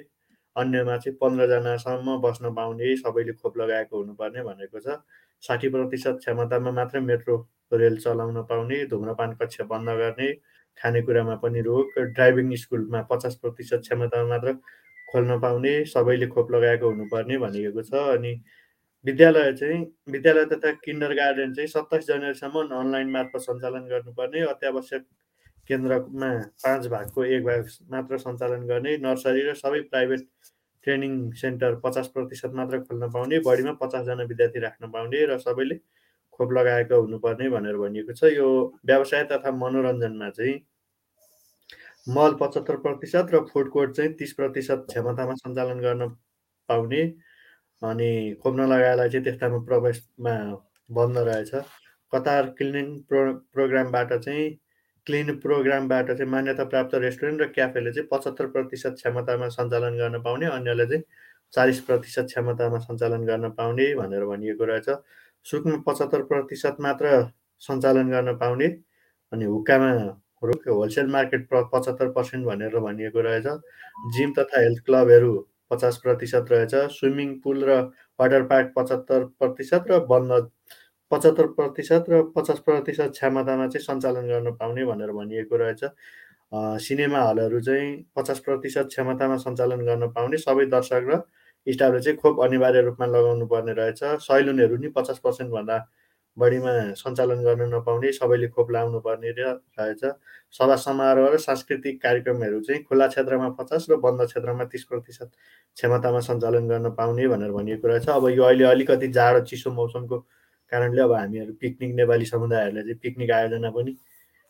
[0.55, 4.97] अन्यमा चाहिँ पन्ध्रजनासम्म बस्न पाउने सबैले खोप लगाएको हुनुपर्ने भनेको छ।
[5.43, 7.35] साठी प्रतिशत क्षमतामा मात्रै मेट्रो
[7.73, 10.29] रेल चलाउन पाउने धुम्रपान कक्ष बन्द गर्ने
[10.77, 14.53] खानेकुरामा पनि रोक ड्राइभिङ स्कुलमा पचास प्रतिशत क्षमतामा मात्र
[15.11, 18.33] खोल्न पाउने सबैले खोप लगाएको हुनुपर्ने भनिएको छ। अनि
[19.05, 19.79] विद्यालय चाहिँ
[20.11, 25.03] विद्यालय तथा किन्डर गार्डन चाहिँ सत्ताइस जनवरीसम्म अनलाइन मार्फत सञ्चालन गर्नुपर्ने अत्यावश्यक
[25.69, 26.29] केन्द्रमा
[26.63, 30.27] पाँच भागको एक भाग मात्र सञ्चालन गर्ने नर्सरी र सबै प्राइभेट
[30.83, 35.75] ट्रेनिङ सेन्टर पचास प्रतिशत मात्र खोल्न पाउने बढीमा पचासजना विद्यार्थी राख्न पाउने र सबैले
[36.33, 38.47] खोप लगाएको हुनुपर्ने भनेर भनिएको छ। यो
[38.85, 40.55] व्यवसाय तथा मनोरञ्जनमा चाहिँ
[42.07, 46.07] मल पचहत्तर प्रतिशत र फुड कोर्ट चाहिँ तिस प्रतिशत क्षमतामा सञ्चालन गर्न
[46.69, 47.01] पाउने
[47.81, 48.11] अनि
[48.43, 50.35] खोप नलगाएलाई चाहिँ त्यस्तामा प्रवेशमा
[50.89, 51.51] बन्द रहेछ।
[52.13, 53.21] कतार क्लिनिङ प्रो
[53.53, 54.45] प्रोग्रामबाट चाहिँ
[55.07, 60.45] क्लिन प्रोग्रामबाट चाहिँ मान्यता प्राप्त रेस्टुरेन्ट र क्याफेले चाहिँ पचहत्तर प्रतिशत क्षमतामा सञ्चालन गर्न पाउने
[60.49, 61.03] अन्यले चाहिँ
[61.53, 64.89] चालिस प्रतिशत क्षमतामा सञ्चालन गर्न पाउने भनेर भनिएको रहेछ।
[65.45, 67.05] सुकमा पचहत्तर प्रतिशत मात्र
[67.61, 68.67] सञ्चालन गर्न पाउने
[69.31, 69.91] अनि हुक्कामा
[70.41, 73.47] होलसेल मार्केट पचहत्तर पर्सेन्ट भनेर भनिएको रहेछ।
[74.15, 75.33] जिम तथा हेल्थ क्लबहरू
[75.71, 77.79] पचास प्रतिशत रहेछ। स्विमिङ पुल र
[78.19, 80.49] वाटर पार्क पचहत्तर प्रतिशत र बन्द
[81.11, 85.83] पचहत्तर प्रतिशत र पचास प्रतिशत क्षमतामा चाहिँ सञ्चालन गर्न पाउने भनेर भनिएको रहेछ।
[86.85, 91.21] सिनेमा हलहरू चाहिँ पचास प्रतिशत क्षमतामा सञ्चालन गर्न पाउने। सबै दर्शक र
[91.67, 95.77] स्टाफले चाहिँ खोप अनिवार्य रूपमा लगाउनु पर्ने रहेछ। सैलुनहरू नि पचास पर्सेन्टभन्दा
[96.37, 100.01] बढीमा सञ्चालन गर्न नपाउने। सबैले खोप लाउनु पर्ने रहेछ।
[100.53, 105.31] सभा समारोह र सांस्कृतिक कार्यक्रमहरू चाहिँ खुल्ला क्षेत्रमा पचास र बन्द क्षेत्रमा तिस प्रतिशत
[105.77, 110.25] क्षमतामा सञ्चालन गर्न पाउने भनेर भनिएको रहेछ। अब यो अहिले अलिकति जाडो चिसो मौसमको
[110.71, 113.95] कारणले अब हामीहरू पिकनिक नेपाली समुदायहरूले चाहिँ पिकनिक आयोजना पनि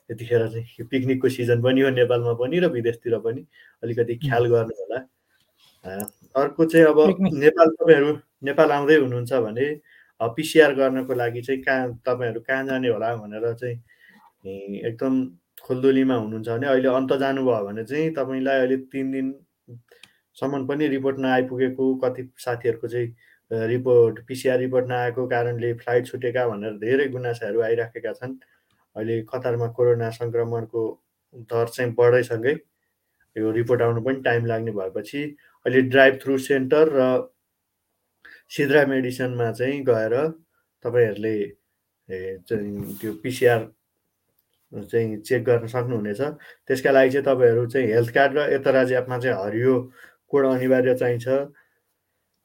[0.10, 3.46] यतिखेर चाहिँ यो पिकनिकको सिजन पनि हो नेपालमा पनि र विदेशतिर पनि
[3.84, 5.00] अलिकति ख्याल गर्नु होला।
[6.36, 7.00] अर्को चाहिँ अब
[7.34, 9.66] नेपाल तपाईँहरू नेपाल आउँदै हुनुहुन्छ भने
[10.22, 13.78] पिसिआर गर्नको लागि चाहिँ कहाँ तपाईँहरू कहाँ जाने होला भनेर चाहिँ
[14.82, 15.14] एकदम
[15.64, 21.96] खुल्दुलीमा हुनुहुन्छ भने अहिले अन्त जानुभयो भने चाहिँ तपाईँलाई अहिले तिन दिनसम्म पनि रिपोर्ट नआइपुगेको
[22.04, 23.10] कति साथीहरूको चाहिँ
[23.52, 28.34] रिपोर्ट पिसिआर रिपोर्ट नआएको कारणले फ्लाइट छुटेका भनेर धेरै गुनासाहरू आइराखेका छन्।
[28.96, 30.82] अहिले कतारमा कोरोना सङ्क्रमणको
[31.52, 32.56] दर चाहिँ बढैसँगै
[33.36, 35.22] यो रिपोर्ट आउनु पनि टाइम लाग्ने भएपछि
[35.66, 37.08] अहिले ड्राइभ थ्रु सेन्टर र
[38.56, 40.14] सिद्रा मेडिसनमा चाहिँ गएर
[40.86, 41.38] तपाईँहरूले
[42.48, 43.62] त्यो पिसिआर
[44.72, 46.22] चाहिँ चेक गर्न सक्नुहुनेछ।
[46.68, 49.74] त्यसका लागि चाहिँ तपाईँहरू चाहिँ हेल्थ कार्ड र यता राज्य एपमा चाहिँ हरियो
[50.30, 51.28] कोड अनिवार्य चाहिन्छ।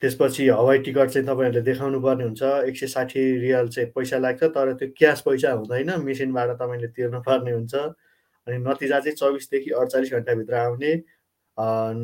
[0.03, 4.43] त्यसपछि हवाई टिकट चाहिँ तपाईँहरूले देखाउनु पर्ने हुन्छ। एक सय साठी रियल चाहिँ पैसा लाग्छ
[4.57, 10.13] तर त्यो क्यास पैसा हुँदैन मेसिनबाट तपाईँले तिर्नु पर्ने हुन्छ। अनि नतिजा चाहिँ चौबिसदेखि अडचालिस
[10.13, 10.93] घन्टाभित्र आउने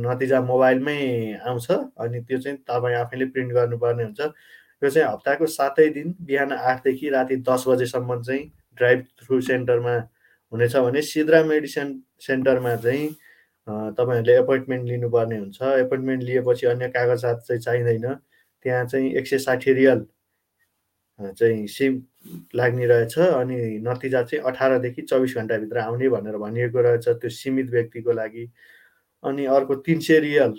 [0.04, 1.00] नतिजा मोबाइलमै
[1.48, 4.20] आउँछ अनि त्यो चाहिँ तपाईँ आफैले प्रिन्ट गर्नुपर्ने हुन्छ।
[4.82, 8.44] यो चाहिँ हप्ताको सातै दिन बिहान आठदेखि राति दस बजेसम्म चाहिँ
[8.76, 9.96] ड्राइभ थ्रु सेन्टरमा
[10.52, 11.88] हुनेछ भने सिद्रा मेडिसिन
[12.20, 13.08] सेन्टरमा चाहिँ
[13.68, 18.14] तपाईँहरूले एपोइन्टमेन्ट लिनुपर्ने हुन्छ। एपोइन्टमेन्ट लिएपछि अन्य कागजात चाहिँ चाहिँदैन।
[18.64, 20.06] त्यहाँ चाहिँ एक सय साठी रियल
[21.18, 22.02] चाहिँ सिम
[22.54, 28.12] लाग्ने रहेछ अनि नतिजा चाहिँ अठारदेखि चौबिस घन्टाभित्र आउने भनेर भनिएको रहेछ त्यो सीमित व्यक्तिको
[28.12, 28.44] लागि।
[29.24, 30.54] अनि अर्को तिन सय रियल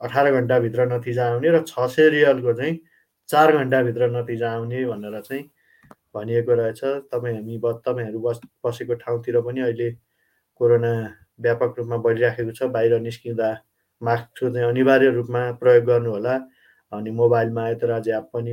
[0.00, 2.78] अठार घन्टाभित्र नतिजा आउने र छ सय रियलको चाहिँ
[3.28, 5.44] चार घन्टाभित्र नतिजा आउने भनेर चाहिँ
[6.14, 6.80] भनिएको रहेछ।
[7.12, 9.90] तपाईँ हामी तपाईँहरू बस बसेको ठाउँतिर पनि अहिले
[10.60, 10.92] कोरोना
[11.40, 13.48] व्यापक रूपमा बढिराखेको छ। बाहिर निस्किँदा
[14.02, 16.34] मास्कको चाहिँ अनिवार्य रूपमा प्रयोग गर्नुहोला
[16.92, 18.52] अनि मोबाइलमा यत्र एप पनि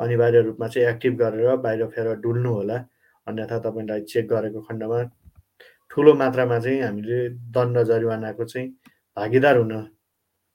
[0.00, 2.76] अनिवार्य रूपमा चाहिँ एक्टिभ गरेर बाहिर फेर डुल्नु होला।
[3.26, 5.02] अन्यथा तपाईँलाई चेक गरेको खण्डमा
[5.90, 8.68] ठुलो मात्रामा चाहिँ हामीले दण्ड जरिवानाको चाहिँ
[9.16, 9.72] भागीदार हुन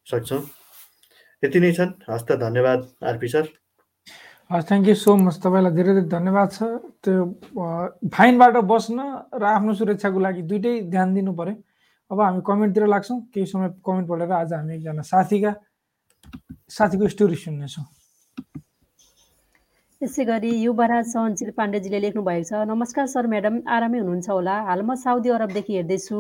[0.08, 0.42] सक्छौँ।
[1.44, 3.46] यति नै छन्। हस् त धन्यवाद आरपी सर।
[4.50, 6.60] हस् थ्याङ्क यू सो मच तपाईँलाई धेरै धेरै धन्यवाद छ।
[7.04, 7.16] त्यो
[8.16, 8.98] फाइनबाट बस्न
[9.36, 11.56] र आफ्नो सुरक्षाको लागि दुइटै ध्यान दिनु पऱ्यो
[12.12, 15.52] अब हामी कमेन्टतिर लाग्छौँ केही समय कमेन्ट पढेर आज हामी एकजना साथीका
[16.78, 17.86] साथीको स्टोरी सुन्नेछौँ।
[20.02, 24.56] यसै गरी युवराज सहनशील पाण्डेजीले लेख्नु भएको छ नमस्कार सर म्याडम आरामै हुनुहुन्छ होला?
[24.70, 26.20] हाल म साउदी अरबदेखि हेर्दैछु।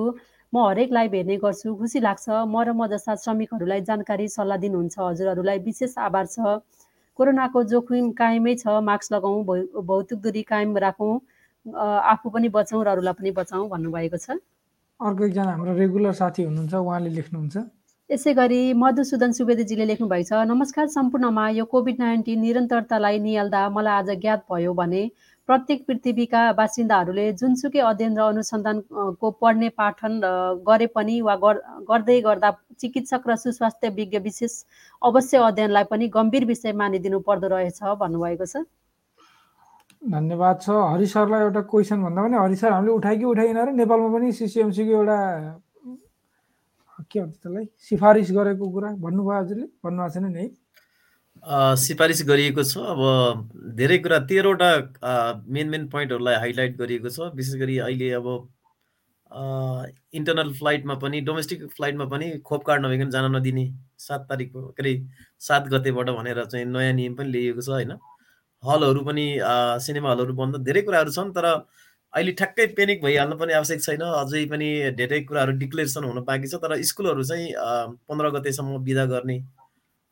[0.53, 4.95] म हरेक लाइभ हेर्ने गर्छु। खुसी लाग्छ। म र म जस्ता श्रमिकहरूलाई जानकारी सल्लाह दिनुहुन्छ।
[4.99, 6.59] हजुरहरूलाई विशेष आभार छ।
[7.17, 9.39] कोरोनाको जोखिम कायमै छ मास्क लगाउँ
[9.85, 11.13] भौतिक दूरी कायम राखौँ
[12.13, 14.37] आफू पनि बचाउँ र अरूलाई पनि बचाउँ भन्नुभएको छ।
[14.99, 17.55] अर्को एकजना हाम्रो रेगुलर साथी हुनुहुन्छ उहाँले लेख्नुहुन्छ।
[18.09, 23.93] यसै गरी मधुसूदन सुवेदीजीले लेख्नु भएको छ नमस्कार सम्पूर्णमा यो कोभिड नाइन्टिन निरन्तरतालाई निहाल्दा मलाई
[23.93, 25.01] आज ज्ञात भयो भने
[25.49, 30.13] प्रत्येक पृथ्वीका बासिन्दाहरूले जुनसुकै अध्ययन र अनुसन्धानको पढ्ने पाठन
[30.67, 31.35] गरे पनि वा
[31.91, 34.53] गर्दै गर्दा चिकित्सक र सुस्वास्थ्य विज्ञ विशेष
[35.01, 38.67] अवश्य अध्ययनलाई पनि गम्भीर विषय मानिदिनु पर्दो रहेछ भन्नुभएको छ।
[40.01, 43.71] धन्यवाद छ। हरि सरलाई एउटा क्वेसन भन्दा पनि हरि सर हामीले उठाइ कि उठाइन र
[43.79, 45.17] नेपालमा पनि सिसिएमसीको एउटा
[47.07, 47.65] के भन्छ त्यसलाई?
[47.87, 50.47] सिफारिस गरेको कुरा भन्नुभयो हजुरले भन्नुभएको छैन नि है?
[51.77, 54.69] सिफारिस गरिएको छ। अब धेरै कुरा तेह्रवटा
[55.47, 58.27] मेन मेन पोइन्टहरूलाई हाइलाइट गरिएको छ। विशेष गरी अहिले अब
[60.15, 63.65] इन्टरनल फ्लाइटमा पनि डोमेस्टिक फ्लाइटमा पनि खोप कार्ड नभइकन जान नदिने
[63.99, 64.93] सात तारिकको के अरे
[65.41, 67.91] सात गतेबाट भनेर चाहिँ नयाँ नियम पनि ल्याइएको छ होइन।
[68.63, 69.25] हलहरू पनि
[69.85, 74.45] सिनेमा हलहरू बन्द धेरै कुराहरू छन् तर अहिले ठ्याक्कै पेनिक भइहाल्नु पनि आवश्यक छैन। अझै
[74.53, 77.51] पनि धेरै कुराहरू डिक्लेरेसन हुन बाँकी छ तर स्कुलहरू चाहिँ
[78.07, 79.37] पन्ध्र गतेसम्म बिदा गर्ने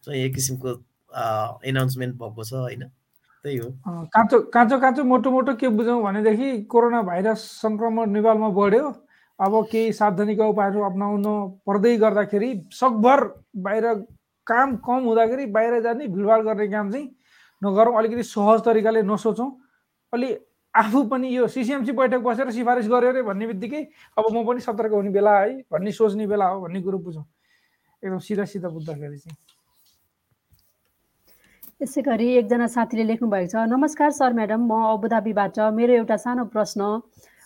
[0.04, 0.76] चाहिँ एक किसिमको
[1.16, 2.84] एनाउन्समेन्ट भएको छ होइन?
[3.46, 3.70] त्यही हो।
[4.14, 8.88] काँचो काँचो काँचो मोटो मोटो के बुझौँ भनेदेखि कोरोना भाइरस सङ्क्रमण नेपालमा बढ्यो।
[9.40, 11.24] अब केही सावधानीका उपायहरू अप्नाउन
[11.68, 13.24] पर्दै गर्दाखेरि सकभर
[13.64, 13.86] बाहिर
[14.48, 17.08] काम कम हुँदाखेरि बाहिर जाने भिडभाड गर्ने काम चाहिँ
[17.62, 19.50] नगरौँ। अलिकति सहज तरिकाले नसोचौँ।
[20.14, 20.36] अलि
[20.74, 23.82] आफू पनि यो सिसिएमसी बैठक बसेर सिफारिस गर्यो अरे भन्ने बित्तिकै
[24.18, 27.24] अब म पनि सतर्क हुने बेला है भन्ने सोच्ने बेला हो भन्ने कुरो बुझौँ।
[28.04, 29.38] एकदम सिधा सिधा बुझ्दाखेरि चाहिँ।
[31.82, 36.44] यसै गरी एकजना साथीले लेख्नु भएको छ नमस्कार सर म्याडम म अबुधाबीबाट मेरो एउटा सानो
[36.54, 36.86] प्रश्न।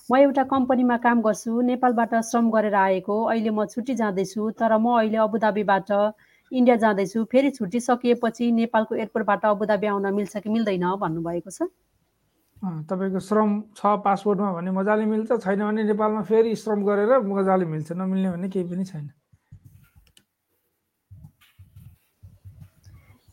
[0.09, 4.93] म एउटा कम्पनीमा काम गर्छु नेपालबाट श्रम गरेर आएको। अहिले म छुट्टी जाँदैछु तर म
[4.99, 5.89] अहिले अबुधाबीबाट
[6.51, 10.85] इन्डिया जाँदैछु। फेरि छुट्टी सकिएपछि नेपालको एयरपोर्टबाट अबुधाबी आउन मिल्छ कि मिल्दैन?
[11.03, 11.59] भन्नुभएको छ।
[12.85, 17.97] तपाईँको श्रम छ पासपोर्टमा भने मजाले मिल्छ छैन भने नेपालमा फेरि श्रम गरेर मजाले मिल्छ
[17.97, 19.09] नमिल्ने भने केही पनि छैन।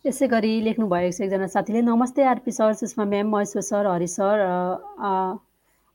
[0.06, 4.42] यसै गरी लेख्नुभएको छ एकजना साथीले नमस्ते RP sir Sushma ma'am Maheshwar sir Hari sir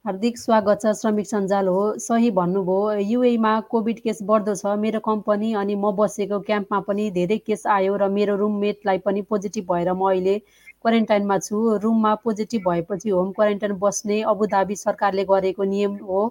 [0.06, 5.52] हार्दिक स्वागत छ श्रमिक सञ्जाल हो सही भन्नुभयो युएमा कोभिड केस बढ्दो छ मेरो कम्पनी
[5.62, 10.10] अनि म बसेको क्याम्पमा पनि धेरै केस आयो र मेरो रुममेटलाई पनि पोजिटिभ भएर म
[10.10, 16.26] अहिले क्वारेन्टाइनमा छु। रुममा पोजिटिभ भएपछि होम क्वारेन्टाइन बस्ने अबुधाबी सरकारले गरेको नियम हो।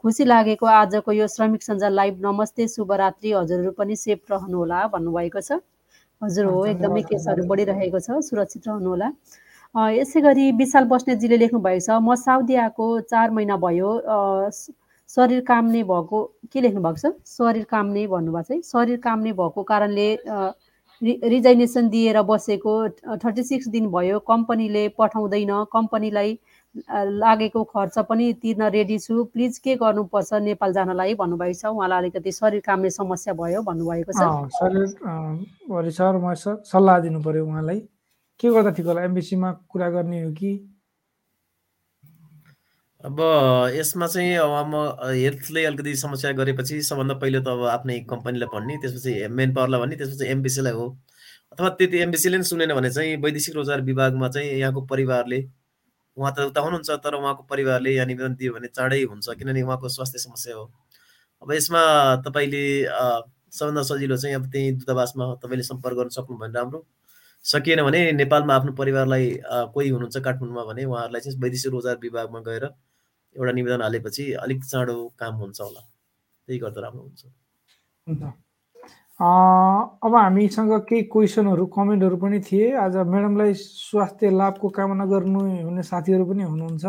[0.00, 5.60] खुसी लागेको आजको यो श्रमिक सञ्जाल लाइभ नमस्ते शुभरात्रि हजुरहरू पनि सेफ रहनुहोला भन्नुभएको छ।
[6.22, 9.08] हजुर हो एकदमै केसहरू बढिरहेको छ सुरक्षित रहनुहोला।
[9.94, 13.90] यसै गरी विशाल बस्नेतजीले लेख्नु भएको छ म साउदी आएको चार महिना भयो
[15.10, 16.18] शरीर काम्ने भएको
[16.52, 17.12] के लेख्नु भएको छ?
[17.26, 20.08] शरीर काम्ने भन्नुभएको छ शरीर काम्ने भएको कारणले
[21.02, 22.72] रिजाइनेसन दिएर बसेको
[23.24, 26.38] थर्टी सिक्स दिन भयो कम्पनीले पठाउँदैन कम्पनीलाई
[26.76, 30.32] लागेको खर्च पनि तिर्न रेडी छु। प्लिज के गर्नुपर्छ?
[30.46, 34.22] नेपाल जानलाई भन्नुभएको छ। उहाँलाई अलिकति शरीर काम्ने समस्या भयो भन्नुभएको छ।
[34.54, 34.86] शरीर
[35.70, 37.80] भरि सर म सल्लाह दिनु पर्यो उहाँलाई।
[38.40, 39.02] के गर्दा ठिक होला?
[39.04, 40.50] एमबिसीमा कुरा गर्ने हो कि?
[43.04, 43.18] अब
[43.74, 44.74] यसमा चाहिँ अब म
[45.10, 49.96] हेल्थले अलिकति समस्या गरेपछि सबभन्दा पहिलो त अब आफ्नै कम्पनीलाई भन्ने त्यसपछि मेन पावरलाई भन्ने
[49.96, 50.86] त्यसपछि एमबिसीलाई हो।
[51.52, 55.40] अथवा त्यति एमबिसीले सुनेन भने चाहिँ वैदेशिक रोजगार विभागमा चाहिँ यहाँको परिवारले
[56.16, 59.88] उहाँ त उता हुनुहुन्छ तर उहाँको परिवारले यहाँ निवेदन दियो भने चाँडै हुन्छ किनभने उहाँको
[59.88, 60.64] स्वास्थ्य समस्या हो।
[61.42, 61.82] अब यसमा
[62.26, 62.64] तपाईँले
[63.52, 66.84] सबभन्दा सजिलो चाहिँ अब त्यही दूतावासमा तपाईँले सम्पर्क गर्न सक्नु भने राम्रो।
[67.44, 69.26] सकिएन भने नेपालमा आफ्नो परिवारलाई
[69.74, 72.64] कोही हुनुहुन्छ काठमाडौँमा भने उहाँहरूलाई चाहिँ वैदेशिक रोजगार विभागमा गएर
[73.36, 77.22] एउटा निवेदन हालेपछि अलिक चाँडो काम हुन्छ होला। त्यही गर्दा राम्रो हुन्छ।
[79.20, 86.24] अब हामीसँग केही क्वेसनहरू कमेन्टहरू पनि थिए। आज म्याडमलाई स्वास्थ्य लाभको कामना गर्नु हुने साथीहरू
[86.24, 86.84] पनि हुनुहुन्छ।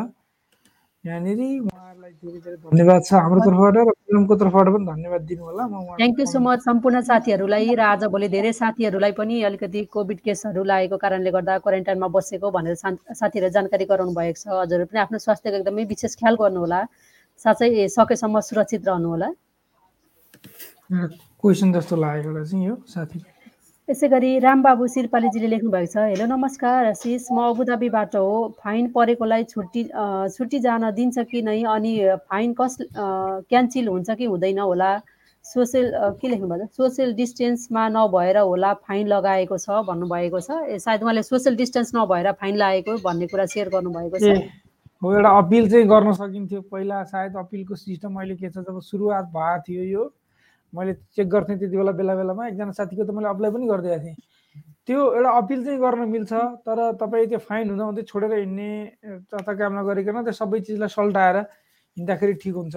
[1.03, 5.63] यहाँनिर उहाँहरूलाई धेरै धेरै धन्यवाद छ हाम्रो तर्फबाट र म्याडमको तर्फबाट पनि धन्यवाद दिनु होला
[5.67, 10.63] म थ्याङ्क यू सो मच सम्पूर्ण साथीहरूलाई र आजभोलि धेरै साथीहरूलाई पनि अलिकति कोभिड केसहरू
[10.71, 15.57] लागेको कारणले गर्दा क्वारेन्टाइनमा बसेको भनेर साथीहरूले जानकारी गराउनु भएको छ। हजुरहरू पनि आफ्नो स्वास्थ्यको
[15.59, 16.79] एकदमै विशेष ख्याल गर्नुहोला।
[17.43, 17.67] साथै
[17.97, 19.29] सकेसम्म सुरक्षित रहनुहोला।
[21.41, 23.19] क्वेसन जस्तो लाग्यो एउटा चाहिँ यो साथी।
[23.89, 29.83] यसै गरी रामबाबु शिरपालीजीले लेख्नुभएको छ हेलो नमस्कार आशिष म अबुधाबीबाट हो। फाइन परेकोलाई छुट्टी
[30.37, 31.57] छुट्टी जान दिन्छ कि नै?
[31.65, 31.93] अनि
[32.29, 34.91] फाइन कस क्यान्सिल हुन्छ कि हुँदैन होला?
[35.45, 35.89] सोसियल
[36.21, 36.65] के लेख्नुभएको?
[36.65, 41.91] छ सोसियल डिस्टेन्समा नभएर होला फाइन लगाएको छ भन्नुभएको छ। ए, सायद उहाँले सोसियल डिस्टेन्स
[41.97, 44.45] नभएर फाइन लागेको भन्ने कुरा सेयर गर्नुभएको छ।
[45.01, 49.25] हो एउटा अपिल चाहिँ गर्न सकिन्थ्यो। पहिला सायद अपिलको सिस्टम अहिले के छ जब सुरुवात
[49.33, 50.03] भएको थियो यो
[50.73, 54.15] मैले चेक गर्थेँ त्यति बेला बेला बेलामा एकजना साथीको त मैले अप्लाई पनि गरिदिएको थिएँ।
[54.87, 56.33] त्यो एउटा अपिल चाहिँ गर्न मिल्छ
[56.65, 58.69] तर तपाईँ त्यो फाइन हुँदा हुँदै छोडेर हिँड्ने
[59.33, 61.37] तथा काम नगरिकन त्यो सबै चिजलाई सल्टाएर
[61.97, 62.75] हिँड्दाखेरि ठिक हुन्छ।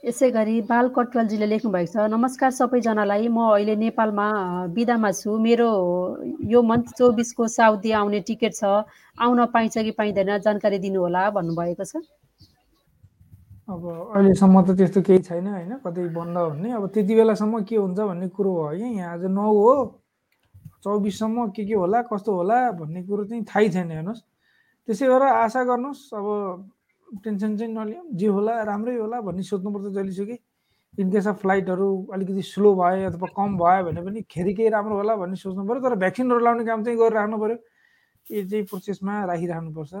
[0.00, 4.28] यसै गरी बाल कटवालजीले लेख्नुभएको छ नमस्कार सबैजनालाई म अहिले नेपालमा
[4.72, 5.68] बिदामा छु। मेरो
[6.52, 8.64] यो मन्थ चौबिसको साउदी आउने टिकट छ।
[9.20, 12.00] आउन पाइन्छ कि पाइँदैन जानकारी दिनुहोला भन्नुभएको छ।
[13.70, 17.98] अब अहिलेसम्म त त्यस्तो केही छैन होइन कतै बन्द भन्ने। अब त्यति बेलासम्म के हुन्छ
[18.10, 19.74] भन्ने कुरो हो है यहाँ आज नौ हो
[20.82, 24.22] चौबिससम्म के के होला कस्तो होला भन्ने कुरो चाहिँ थाहै छैन हेर्नुहोस्।
[24.88, 26.26] त्यसै गरेर आशा गर्नुहोस् अब
[27.22, 30.38] टेन्सन चाहिँ नलिउँ जे होला राम्रै होला भन्ने सोध्नुपर्छ जहिलेसुकै।
[30.98, 35.14] इनकेस अफ फ्लाइटहरू अलिकति स्लो भयो अथवा कम भयो भने पनि खेरि केही राम्रो होला
[35.22, 37.56] भन्ने सोच्नु पऱ्यो तर भ्याक्सिनहरू लाउने काम चाहिँ गरिराख्नु पऱ्यो।
[38.26, 39.94] यो चाहिँ प्रोसेसमा राखिराख्नुपर्छ।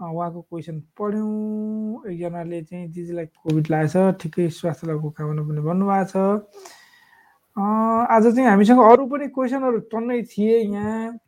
[0.00, 6.16] उहाँको क्वेसन पढ्यौँ। एकजनाले चाहिँ दिदीलाई कोभिड लागेछ ठिकै स्वास्थ्य लाभको कामना पनि भन्नुभएको छ।
[7.56, 11.18] आज चाहिँ हामीसँग अरू पनि क्वेसनहरू टन्नै थिए यहाँ।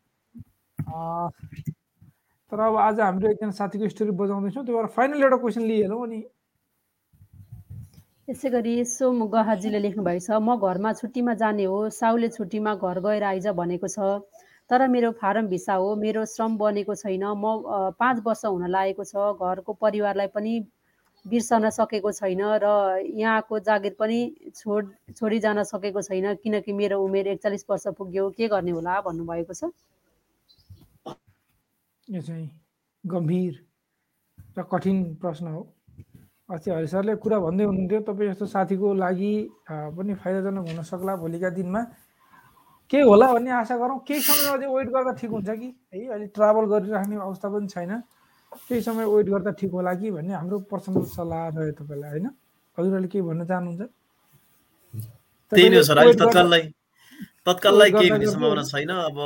[2.52, 6.20] तर अब आज हाम्रो एकजना साथीको स्टोरी बजाउँदैछौँ। त्यो भएर फाइनल एउटा क्वेसन लिइहालौँ अनि।
[8.30, 13.22] यसै गरी सोम गहाजीले लेख्नुभएको छ म घरमा छुट्टीमा जाने हो साउले छुट्टीमा घर गएर
[13.24, 13.98] आइज भनेको छ।
[14.72, 19.36] तर मेरो फारम भिसा हो मेरो श्रम बनेको छैन म पाँच वर्ष हुन लागेको छ
[19.36, 20.52] घरको परिवारलाई पनि
[21.24, 22.68] बिर्सन सकेको छैन र
[23.04, 24.18] यहाँको जागिर पनि
[24.56, 29.54] छोड छोडी जान सकेको छैन किनकि मेरो उमेर एकचालिस वर्ष पुग्यो। के गर्ने होला भन्नुभएको
[29.54, 29.70] छ?
[32.08, 32.48] यो चाहिँ
[33.04, 33.52] गम्भीर
[34.58, 35.62] र कठिन प्रश्न हो।
[36.48, 39.32] अस्ति हरि सरले कुरा भन्दै हुनुहुन्थ्यो तपाईँ जस्तो साथीको लागि
[39.68, 41.80] पनि फाइदाजनक हुन सक्ला भोलिका दिनमा।
[42.92, 45.68] के होला भन्ने आशा गरौँ। केही समय अझै वेट गर्दा ठिक हुन्छ कि?
[45.94, 47.90] है अहिले ट्राभल गरिराख्ने अवस्था पनि छैन।
[48.68, 52.26] केही समय वेट गर्दा ठिक होला कि भन्ने हाम्रो पर्सनल सल्लाह रह्यो तपाईँलाई होइन?
[52.78, 53.82] हजुरहरूले केही भन्न चाहनुहुन्छ?
[55.52, 56.62] त्यही नै सर अहिले तत्काललाई
[57.46, 59.16] तत्काललाई केही हुने सम्भावना छैन। अब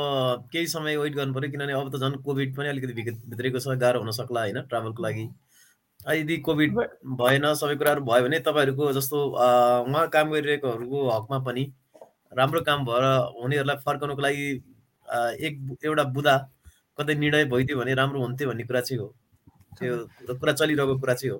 [0.51, 3.75] केही समय वेट गर्नु पऱ्यो किनभने अब त झन् कोभिड पनि अलिकति भित्र- भित्रेको छ
[3.83, 5.25] गाह्रो हुन सक्ला होइन ट्राभलको लागि।
[6.07, 6.71] यदि कोभिड
[7.19, 11.63] भएन सबै कुराहरू भयो भने तपाईँहरूको जस्तो उहाँ काम गरिरहेकोहरूको हकमा पनि
[12.31, 13.05] राम्रो काम भएर
[13.43, 14.47] उनीहरूलाई फर्काउनुको लागि
[15.47, 15.53] एक
[15.85, 16.35] एउटा बुदा
[16.97, 19.07] कतै निर्णय भइदियो भने राम्रो हुन्थ्यो भन्ने कुरा चाहिँ हो।
[19.77, 21.39] त्यो कुरा चलिरहेको कुरा चाहिँ हो।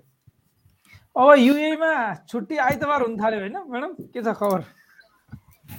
[1.16, 1.92] अब युएमा
[2.30, 3.94] छुट्टी आइतबार हुन थाल्यो होइन म्याडम?
[4.14, 4.62] के छ खबर?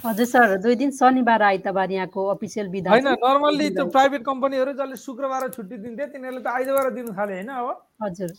[0.05, 4.95] हजुर सर दुई दिन शनिबार आइतबार यहाँको अफिसियल बिदा होइन। नर्मल्ली त्यो प्राइभेट कम्पनीहरू जसले
[4.99, 7.67] शुक्रबार छुट्टी दिन्थे तिनीहरूले त आइतबार दिनु थाले होइन अब?
[8.03, 8.29] हजुर।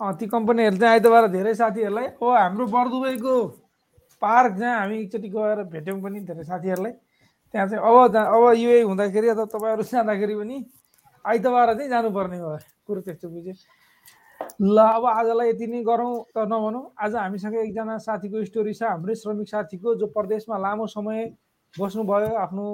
[0.00, 3.34] अँ, ती कम्पनीहरू चाहिँ आइतबार धेरै साथीहरूलाई अब हाम्रो बर्दुबईको
[4.22, 6.92] पार्क जहाँ हामी एकचोटि गएर भेट्यौँ पनि धेरै साथीहरूलाई
[7.54, 10.56] त्यहाँ चाहिँ अब जहाँ अब युए हुँदाखेरि अथवा तपाईँहरू जाँदाखेरि पनि
[11.24, 13.54] आइतबार चाहिँ जानुपर्ने भयो कुरो त्यस्तो बुझ्यो।
[14.60, 19.14] ल अब आजलाई यति नै गरौँ त नभनौँ। आज हामीसँग एकजना साथीको स्टोरी छ। हाम्रै
[19.14, 21.18] श्रमिक साथीको जो परदेशमा लामो समय
[21.74, 22.64] बस्नुभयो। आफ्नो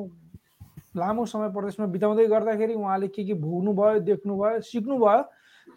[0.96, 5.22] लामो समय प्रदेशमा बिताउँदै गर्दाखेरि उहाँले के के भोग्नुभयो देख्नुभयो सिक्नुभयो।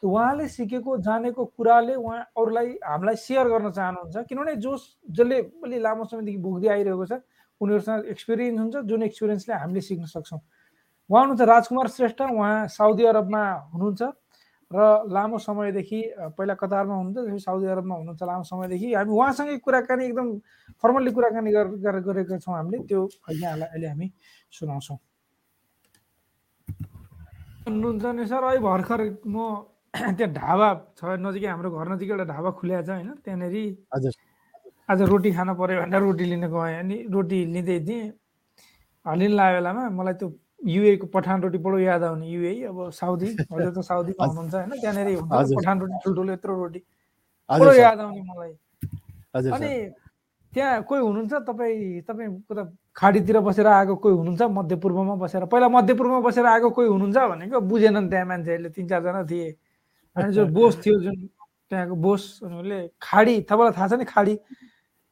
[0.04, 4.78] उहाँले सिकेको जानेको कुराले उहाँ अरूलाई हामीलाई सेयर गर्न चाहनुहुन्छ। किनभने जो
[5.12, 7.14] जसले अलि लामो समयदेखि भोग्दै आइरहेको छ
[7.62, 10.40] उनीहरूसँग एक्सपिरियन्स हुन्छ जुन एक्सपिरियन्सले हामीले सिक्न सक्छौँ।
[11.10, 14.02] उहाँ हुनुहुन्छ राजकुमार श्रेष्ठ उहाँ साउदी अरबमा हुनुहुन्छ
[14.72, 16.00] र लामो समयदेखि
[16.38, 20.28] पहिला कतारमा हुनुहुन्थ्यो साउदी अरबमा हुनुहुन्छ लामो समयदेखि। हामी उहाँसँगै कुराकानी एकदम
[20.78, 23.02] फर्मल्ली कुराकानी गरेका छौँ हामीले त्यो
[23.34, 24.08] यहाँलाई अहिले हामी
[24.54, 24.98] सुनाउँछौँ।
[27.68, 29.38] हुनुहुन्छ नि सर अहिले भर्खर म
[30.18, 33.56] त्यहाँ ढाबा छ नजिकै हाम्रो घर नजिकै एउटा ढाबा खुल्या छ होइन त्यहाँनिर
[34.90, 38.06] आज रोटी खान पऱ्यो भनेर रोटी लिन गएँ अनि रोटी लिँदै थिएँ।
[39.06, 40.28] लिन लागेको बेलामा मलाई त्यो
[40.74, 45.08] युएको पठान रोटी बडो याद आउने युए अब साउदी हजुर त साउदीमा हुनुहुन्छ होइन त्यहाँनिर
[45.58, 46.80] पठान रोटी ठुल्ठुलो यत्रो रोटी।
[47.50, 48.54] बडो याद आउने मलाई।
[49.56, 49.72] अनि
[50.54, 51.34] त्यहाँ कोही हुनुहुन्छ?
[51.50, 52.64] तपाईँ तपाईँ कता
[52.98, 54.42] खाडीतिर बसेर आएको कोही हुनुहुन्छ?
[54.58, 59.50] मध्यपूर्वमा बसेर पहिला मध्यपूर्वमा बसेर आएको कोही हुनुहुन्छ भनेको बुझेनन् त्यहाँ मान्छेहरूले तिन चारजना थिए।
[60.20, 61.16] अनि जो बोस थियो जुन
[61.70, 64.36] त्यहाँको बोस उनीहरूले खाडी तपाईँलाई थाहा छ नि खाडी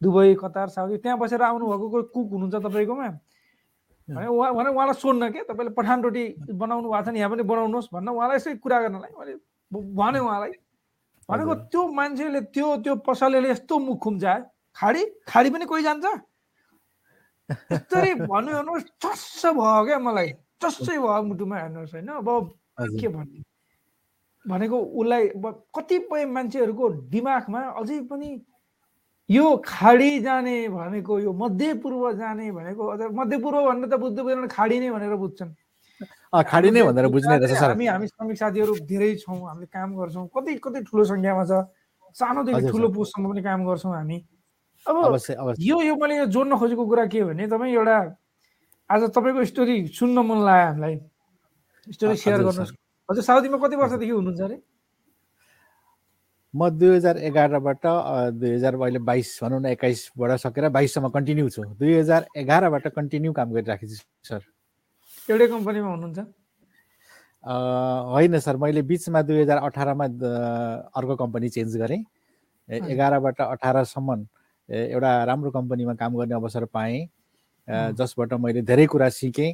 [0.02, 3.10] दुबई कतार साउदी त्यहाँ बसेर आउनुभएको कुक हुनुहुन्छ तपाईँकोमा
[4.08, 7.43] भने उहाँ भने उहाँलाई सोध्न के तपाईँले पठान रोटी बनाउनु भएको छ नि यहाँ पनि
[7.46, 9.34] बनाउनुहोस् भन्न उहाँलाई यसै कुरा गर्नलाई मैले
[9.72, 10.52] भने उहाँलाई
[11.30, 14.43] भनेको त्यो मान्छेले त्यो त्यो पसलेले यस्तो मुख खुम्चायो
[14.78, 16.06] खाडी खाडी पनि कोही जान्छ
[17.50, 22.30] यसरी भन्नु हेर्नुहोस् चस्स भयो क्या मलाई चस्सै भयो मुटुमा हेर्नुहोस् होइन अब
[22.96, 23.57] के भन्ने
[24.48, 25.24] भनेको उसलाई
[25.76, 28.30] कतिपय मान्छेहरूको दिमागमा अझै पनि
[29.30, 34.90] यो खाडी जाने भनेको यो मध्यपूर्व जाने भनेको मध्यपूर्व भनेर त बुझ्दै बुझ्दैन खाडी नै
[34.96, 35.52] भनेर बुझ्छन्।
[36.32, 40.52] खाडी नै भनेर बुझ्ने रहेछ हामी हामी श्रमिक साथीहरू धेरै छौँ हामीले काम गर्छौँ कति
[40.64, 41.52] कति ठुलो सङ्ख्यामा छ।
[42.16, 44.18] सानोदेखि ठुलो पोस्टसम्म पनि काम गर्छौँ हामी।
[44.88, 47.98] अब यो यो मैले यो जोड्न खोजेको कुरा के हो भने तपाईँ एउटा
[48.90, 50.96] आज तपाईँको स्टोरी सुन्न मन लाग्यो हामीलाई।
[51.88, 54.58] स्टोरी सेयर गर्नुहोस्। हजुर साउदीमा कति वर्षदेखि हुनुहुन्छ अरे?
[56.54, 57.86] म दुई हजार एघारबाट
[58.39, 63.32] दुई हजार अहिले बाइस भनौँ न एक्काइसबाट सकेर बाइससम्म कन्टिन्यू छु। दुई हजार एघारबाट कन्टिन्यू
[63.34, 64.41] काम गरिराखेको छु सर।
[65.30, 66.20] एउटै कम्पनीमा हुनुहुन्छ?
[68.13, 70.06] होइन सर। मैले बिचमा दुई हजार अठारमा
[70.98, 72.04] अर्को कम्पनी चेन्ज गरेँ।
[72.70, 74.26] एघारबाट अठारसम्म
[74.70, 77.08] एउटा राम्रो कम्पनीमा काम गर्ने अवसर पाएँ।
[78.00, 79.54] जसबाट मैले धेरै कुरा सिकेँ।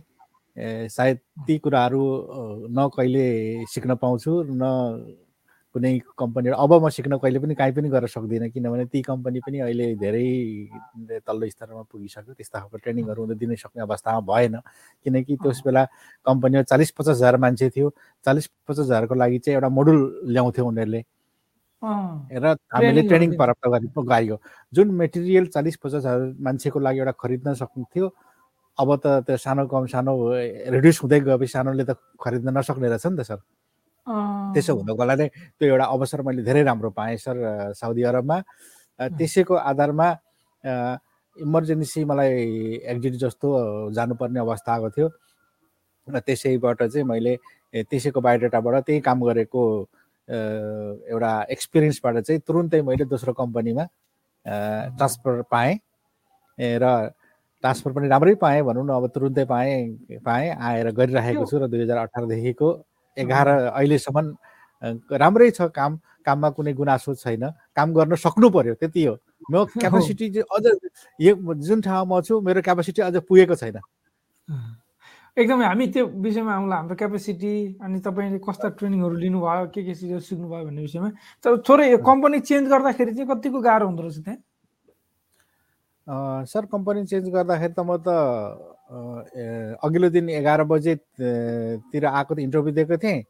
[0.55, 2.01] सायद ती कुराहरू
[2.69, 4.63] न कहिले सिक्न पाउँछु न
[5.75, 9.59] कुनै कम्पनी अब म सिक्न कहिले पनि काहीँ पनि गर्न सक्दिनँ किनभने ती कम्पनी पनि
[9.59, 10.29] अहिले धेरै
[11.25, 14.55] तल्लो स्तरमा पुगिसक्यो त्यस्ता खालको ट्रेनिङहरू उनीहरू दिन सक्ने अवस्थामा भएन।
[15.05, 15.83] किनकि त्यस बेला
[16.25, 17.89] कम्पनीमा चालिस पचास हजार मान्छे थियो
[18.25, 21.01] चालिस पचास हजारको लागि चाहिँ एउटा मोडुल ल्याउँथ्यो उनीहरूले।
[22.37, 24.37] र हामीले ट्रेनिङ प्राप्त गरि गयो
[24.73, 28.07] जुन मेटेरियल चालिस पचास हजार मान्छेको लागि एउटा खरिद्न सक्थ्यो
[28.79, 30.13] अब त त्यो सानो कम सानो
[30.73, 33.39] रिड्युस हुँदै गएपछि सानोले त खरिद्न नसक्ने रहेछ नि त सर।
[34.53, 35.27] त्यसो हुनको लागि
[35.61, 37.37] त्यो एउटा अवसर मैले धेरै राम्रो पाएँ सर
[37.77, 38.37] साउदी अरबमा।
[38.99, 40.07] त्यसैको आधारमा
[41.37, 42.33] इमर्जेन्सी मलाई
[42.91, 43.47] एक्जिट जस्तो
[43.93, 45.07] जानुपर्ने अवस्था आएको थियो।
[46.07, 47.33] र त्यसैबाट चाहिँ मैले
[47.89, 49.61] त्यसैको बायोडाटाबाट त्यही काम गरेको
[51.13, 53.83] एउटा एक्सपिरियन्सबाट चाहिँ तुरुन्तै मैले दोस्रो कम्पनीमा
[54.97, 55.73] ट्रान्सफर पाएँ।
[56.59, 56.85] र
[57.63, 61.81] ट्रान्सफर पनि राम्रै पाएँ भनौँ न अब तुरुन्तै पाएँ पाएँ आएर गरिराखेको छु र दुई
[61.81, 62.69] हजार अठारदेखिको
[63.17, 64.35] एघार अहिलेसम्म
[65.15, 67.43] राम्रै छ काम काममा कुनै गुनासो छैन।
[67.75, 69.15] काम गर्न सक्नु पर्यो त्यति हो।
[69.51, 70.65] म क्यापासिटी अझ
[71.19, 73.79] यो जुन ठाउँमा छु मेरो क्यापासिटी अझ पुगेको छैन।
[75.37, 80.19] एकदमै हामी त्यो विषयमा आउँला हाम्रो क्यापेसिटी अनि तपाईँले कस्ता ट्रेनिङहरू लिनुभयो के के चिजहरू
[80.19, 81.09] सिक्नुभयो भन्ने विषयमा।
[81.43, 84.39] तर थोरै कम्पनी चेन्ज गर्दाखेरि चाहिँ कतिको गाह्रो हुँदो रहेछ त्यहाँ?
[86.07, 88.07] सर कम्पनी चेन्ज गर्दाखेरि त म त
[89.83, 93.23] अघिल्लो दिन एघार बजेतिर आएको इन्टरभ्यू दिएको थिएँ।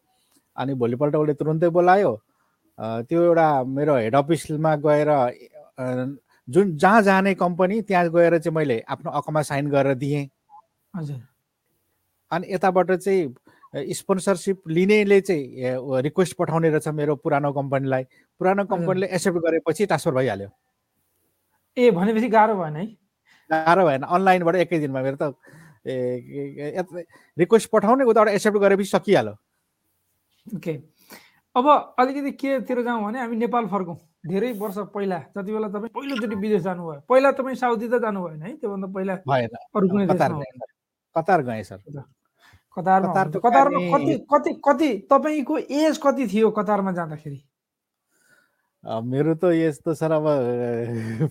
[0.57, 2.11] अनि भोलिपल्ट उसले तुरुन्तै बोलायो।
[2.79, 5.09] त्यो एउटा मेरो हेड अफिसमा गएर
[6.47, 10.25] जुन जहाँ जाने कम्पनी त्यहाँ गएर चाहिँ मैले आफ्नो अकमा साइन गरेर दिएँ।
[10.93, 11.19] हजुर।
[12.31, 18.03] अनि यताबाट चाहिँ स्पोन्सरसिप लिनेले चाहिँ रिक्वेस्ट पठाउने रहेछ मेरो पुरानो कम्पनीलाई।
[18.41, 20.49] पुरानो कम्पनीले एक्सेप्ट गरेपछि ट्रान्सफर भइहाल्यो।
[21.77, 22.85] ए भनेपछि गाह्रो भएन है।
[23.49, 25.35] गाह्रो भएन अनलाइनबाट एकै दिनमा मेरो त
[25.87, 26.83] ए
[27.37, 29.33] रिक्वेस्ट पठाउने उताबाट एक्सेप्ट गरेपछि सकिहाल्यो।
[30.55, 30.73] ओके।
[31.55, 31.65] अब
[31.99, 36.61] अलिकति केतिर जाउँ भने हामी नेपाल फर्कौँ। धेरै वर्ष पहिला जति बेला तपाईँ पहिलोचोटि विदेश
[36.63, 38.55] जानुभयो पहिला तपाईँ साउदी त जानु भएन है?
[38.57, 39.13] त्योभन्दा पहिला
[39.75, 40.05] अरू कुनै
[41.15, 41.79] कतार गएँ सर।
[42.77, 47.39] कतारमा कतारमा कति कति कति तपाईँको एज कति थियो कतारमा जाँदाखेरि?
[48.83, 50.25] मेरो त यस्तो सर अब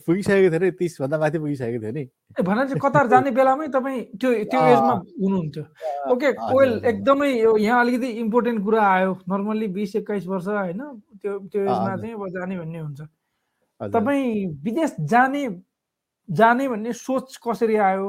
[0.07, 2.05] पुगिसकेको थियो नि तिसभन्दा माथि पुगिसकेको थियो नि
[2.41, 5.65] भनेपछि कतार जाने बेलामै तपाईँ त्यो त्यो एजमा हुनुहुन्थ्यो
[6.13, 10.81] ओके हजुर। एकदमै यो यहाँ अलिकति इम्पोर्टेन्ट कुरा आयो नर्मल्ली बिस एक्काइस वर्ष होइन
[11.21, 13.01] त्यो त्यो एजमा। चाहिँ अब जाने भन्ने हुन्छ।
[13.81, 15.43] तपाईँ विदेश जाने
[16.29, 18.09] जाने भन्ने सोच कसरी आयो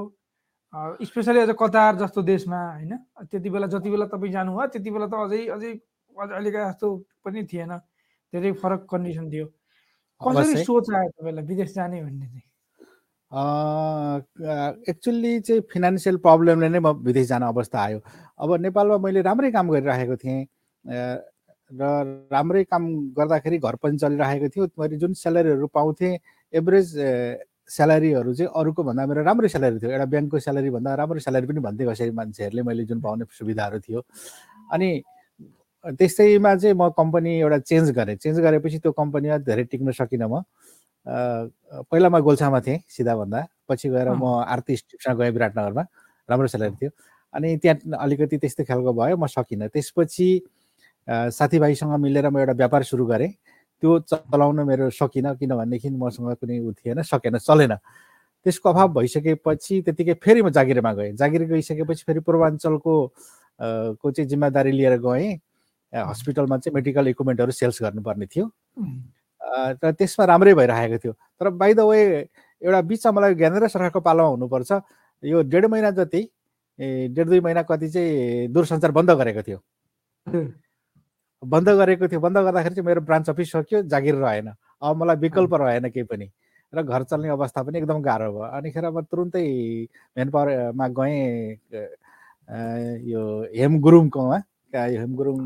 [1.04, 2.96] स्पेसली अझ कतार जस्तो देशमा होइन
[3.28, 5.72] त्यति बेला जति बेला तपाईँ जानुभयो त्यति बेला त अझै अझै
[6.16, 6.88] अझ अहिलेका जस्तो
[7.26, 7.72] पनि थिएन
[8.34, 9.46] धेरै फरक कन्डिसन थियो।
[10.22, 12.48] कसरी। सोच आयो तपाईँलाई विदेश जाने भन्ने चाहिँ?
[14.90, 18.00] एक्चुअली चाहिँ फिनान्सियल प्रब्लमले नै म विदेश जाने अवस्था आयो।
[18.40, 20.46] अब नेपालमा मैले राम्रै काम गरिराखेको थिएँ।
[21.72, 21.82] र
[22.30, 22.84] राम्रै काम
[23.18, 26.14] गर्दाखेरि घर पनि चलिरहेको थियो। मैले जुन स्यालेरीहरू पाउँथेँ
[26.54, 26.88] एभरेज
[27.66, 31.60] स्यालेरीहरू चाहिँ अरूको भन्दा मेरो राम्रै स्यालेरी थियो। एउटा ब्याङ्कको स्यालेरी भन्दा राम्रो स्यालेरी पनि
[31.66, 34.00] भन्थे कसरी मान्छेहरूले। मैले जुन पाउने सुविधाहरू थियो।
[34.74, 34.90] अनि
[35.84, 40.42] त्यस्तैमा चाहिँ म कम्पनी एउटा चेन्ज गरेँ। चेन्ज गरेपछि त्यो कम्पनीमा धेरै टिक्न सकिनँ म।
[41.92, 45.84] पहिला म गोल्छामा थिएँ सिधा भन्दा पछि गएर म आरती स्ट्रिप्समा गएँ विराटनगरमा।
[46.30, 46.92] राम्रो स्यालेरी थियो।
[47.34, 50.28] अनि त्यहाँ अलिकति त्यस्तै खालको भयो म सकिनँ। त्यसपछि
[51.08, 53.32] साथीभाइसँग मिलेर म एउटा व्यापार सुरु गरेँ।
[53.84, 57.76] त्यो चलाउन मेरो सकिनँ किनभनेदेखि मसँग कुनै उ थिएन सकेन चलेन।
[58.46, 62.94] त्यसको अभाव भइसकेपछि त्यतिकै फेरि म जागिरमा गएँ। जागिर गइसकेपछि फेरि पूर्वाञ्चलको
[64.00, 65.40] को चाहिँ जिम्मेदारी लिएर गएँ।
[65.94, 68.46] हस्पिटलमा चाहिँ मेडिकल इक्विपमेन्टहरू सेल्स गर्नुपर्ने थियो।
[69.84, 72.00] र त्यसमा राम्रै भइरहेको थियो। तर बाई द वे
[72.62, 74.72] एउटा बिचमा मलाई ज्ञानेन्द्र सरकारको पालोमा हुनुपर्छ।
[75.24, 76.22] यो डेढ महिना जति
[77.14, 79.60] डेढ दुई महिना कति चाहिँ दूरसञ्चार बन्द गरेको थियो।
[81.44, 84.48] बन्द गरेको थियो। बन्द गर्दाखेरि चाहिँ मेरो ब्रान्च अफिस सक्यो जागिर रहेन।
[84.82, 86.30] अब मलाई विकल्प रहेन केही पनि।
[86.74, 89.46] र घर चल्ने अवस्था पनि एकदम गाह्रो भयो। अनिखेर म तुरुन्तै
[90.18, 91.62] मेन पावरमा गएँ
[93.12, 93.22] यो
[93.54, 94.38] हेम गुरुङकोमा
[94.74, 95.38] हेम गुरुङ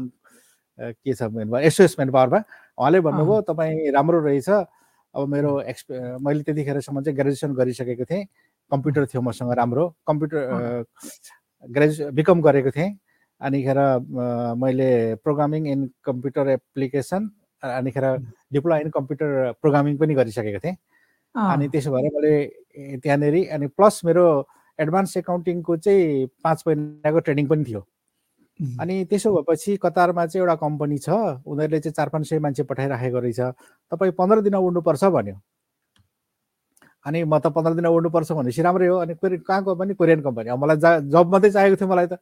[0.79, 2.39] के छ मेन पावरमा
[2.77, 8.25] उहाँले भन्नुभयो तपाईँ राम्रो रहेछ। अब मेरो एक्सपे मैले त्यतिखेरसम्म चाहिँ ग्रेजुएसन गरिसकेको थिएँ।
[8.71, 10.85] कम्प्युटर थियो मसँग राम्रो। कम्प्युटर
[11.65, 12.91] ग्रेजु बिकम गरेको थिएँ।
[13.41, 13.79] अनिखेर
[14.57, 14.89] मैले
[15.23, 17.29] प्रोग्रामिङ इन कम्प्युटर एप्लिकेसन
[17.63, 18.05] अनिखेर
[18.53, 20.77] डिप्लोमा इन कम्प्युटर प्रोग्रामिङ पनि गरिसकेको थिएँ।
[21.35, 22.33] अनि त्यसो भएर मैले
[23.01, 24.25] त्यहाँनिर अनि प्लस मेरो
[24.79, 27.81] एडभान्स एकाउन्टिङको चाहिँ पाँच महिनाको ट्रेनिङ पनि थियो।
[28.81, 31.09] अनि त्यसो भएपछि कतारमा चाहिँ एउटा कम्पनी छ
[31.45, 33.39] उनीहरूले चाहिँ चार पाँच सय मान्छे पठाइराखेको रहेछ।
[33.91, 35.35] तपाईँ पन्ध्र दिन उड्नुपर्छ भन्यो।
[37.05, 40.49] अनि म त पन्ध्र दिन उड्नुपर्छ भनेपछि राम्रै हो। अनि कोरियन कहाँको पनि कोरियन कम्पनी
[40.49, 42.17] अब मलाई जा जब मात्रै चाहिएको थियो मलाई त।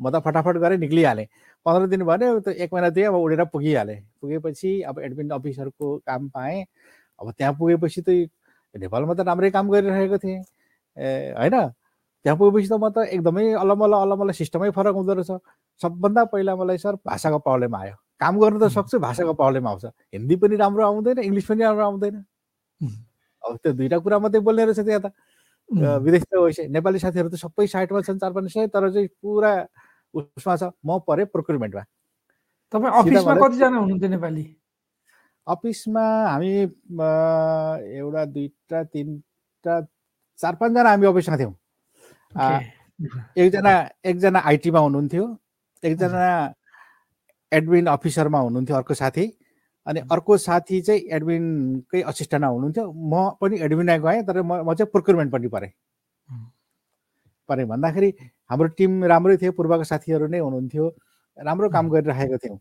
[0.00, 1.26] म त फटाफट गरेँ निक्लिहालेँ।
[1.66, 6.28] पन्ध्र दिन भन्यो त एक महिना दिएँ अब उडेर पुगिहालेँ। पुगेपछि अब एडमिन अफिसरको काम
[6.28, 6.64] पाएँ।
[7.18, 8.08] अब त्यहाँ पुगेपछि त
[8.76, 10.38] नेपालमा त राम्रै काम गरिरहेको थिएँ।
[10.96, 11.54] ए होइन?
[12.24, 15.30] त्यहाँ पुगेपछि त म त एकदमै अलमल अलमल सिस्टमै फरक हुँदो रहेछ।
[15.80, 20.36] सबभन्दा पहिला मलाई सर भाषाको प्रब्लम आयो। काम गर्नु त सक्छु भाषाको प्रब्लम आउँछ। हिन्दी
[20.42, 22.14] पनि राम्रो आउँदैन इङ्ग्लिस पनि राम्रो आउँदैन।
[23.44, 25.14] अब त्यो दुइटा कुरा मात्रै बोल्ने रहेछ त्यहाँ त।
[26.02, 29.52] विदेश त वैसे नेपाली साथीहरू त सबै साइडमा छन् चार पाँच सय तर चाहिँ पुरा
[30.14, 31.84] उसमा छ। म परेँ प्रोक्युरमेन्टमा।
[32.72, 34.44] तपाईँ अफिसमा कतिजना हुनुहुन्थ्यो नेपाली?
[35.46, 36.04] अफिसमा
[36.34, 36.50] हामी
[37.94, 39.74] एउटा दुईवटा तिनवटा
[40.38, 41.54] चार पाँचजना हामी अफिसमा थियौँ।
[42.34, 43.72] एकजना
[44.04, 45.24] एकजना आइटीमा हुनुहुन्थ्यो
[45.82, 46.54] एकजना
[47.52, 49.26] एडमिन अफिसरमा हुनुहुन्थ्यो अर्को साथी
[49.86, 54.90] अनि अर्को साथी चाहिँ एडमिनकै असिस्टेन्टमा हुनुहुन्थ्यो। म पनि एडमिनमा गएँ तर म म चाहिँ
[54.92, 55.72] प्रोक्युरमेन्ट पनि परेँ।
[57.48, 58.10] परेँ भन्दाखेरि
[58.50, 60.84] हाम्रो टिम राम्रै थियो पूर्वका साथीहरू नै हुनुहुन्थ्यो
[61.38, 62.58] राम्रो काम। गरिराखेको थियौँ।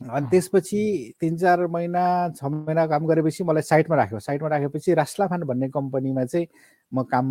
[0.00, 0.82] अनि। त्यसपछि
[1.20, 2.02] तिन चार महिना
[2.36, 6.46] छ महिना काम गरेपछि मलाई साइटमा राख्यो। साइटमा राखेपछि रास्लाफान भन्ने कम्पनीमा चाहिँ
[6.92, 7.26] म काम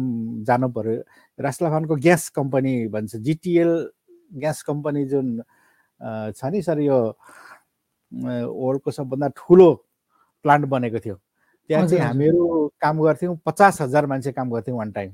[0.47, 1.01] जानु पर्यो।
[1.39, 3.71] रास्लाफानको ग्यास कम्पनी भन्छ जिटिएल
[4.39, 5.41] ग्यास कम्पनी जुन
[6.37, 6.97] छ नि सर यो
[8.11, 9.69] वर्ल्डको सबभन्दा ठुलो
[10.45, 11.15] प्लान्ट बनेको थियो।
[11.69, 15.11] त्यहाँ चाहिँ। हामीहरू काम गर्थ्यौँ पचास हजार मान्छे काम गर्थ्यौँ वान टाइम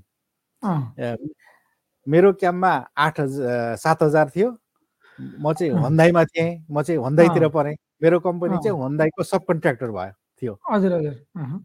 [2.07, 4.49] मेरो क्याम्पमा आठ हजार सात हजार थियो।
[5.19, 10.13] म चाहिँ। होन्दाईमा थिएँ म चाहिँ होन्दाईतिर। परेँ मेरो कम्पनी। चाहिँ होन्दाईको सब कन्ट्र्याक्टर भयो
[10.41, 11.13] थियो। हजुर हजुर।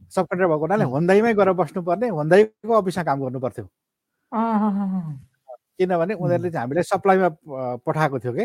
[0.08, 3.64] सब कन्ट्र्याक्टर भएको हुनाले। होन्दाईमै गएर बस्नुपर्ने होन्दाईको अफिसमा काम गर्नु पर्थ्यो
[5.78, 7.28] किनभने उनीहरूले चाहिँ हामीलाई सप्लाईमा
[7.86, 8.44] पठाएको थियो कि?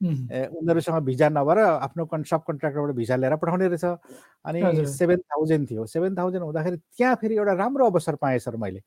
[0.00, 3.84] उनीहरूसँग भिजा नभएर आफ्नो कन् सब कन्ट्र्याक्टरबाट भिजा लिएर पठाउने रहेछ।
[4.44, 8.80] अनि। सेभेन थाउजन्ड थियो। सेभेन थाउजन्ड हुँदाखेरि त्यहाँ फेरि एउटा राम्रो अवसर पाएँ सर मैले।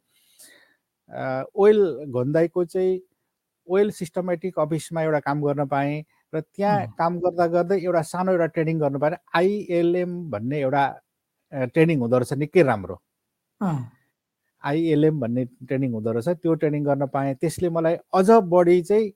[1.55, 2.99] ओइल घोन्दाईको चाहिँ
[3.67, 6.03] ओइल सिस्टमेटिक अफिसमा एउटा काम गर्न पाएँ
[6.33, 10.83] र त्यहाँ। काम गर्दा गर्दै एउटा सानो एउटा ट्रेनिङ गर्नु पाएँ आइएलएम भन्ने एउटा
[11.73, 12.99] ट्रेनिङ हुँदो रहेछ निकै राम्रो।
[14.63, 19.11] आइएलएम भन्ने ट्रेनिङ हुँदो रहेछ त्यो ट्रेनिङ गर्न पाएँ। त्यसले मलाई अझ बढी चाहिँ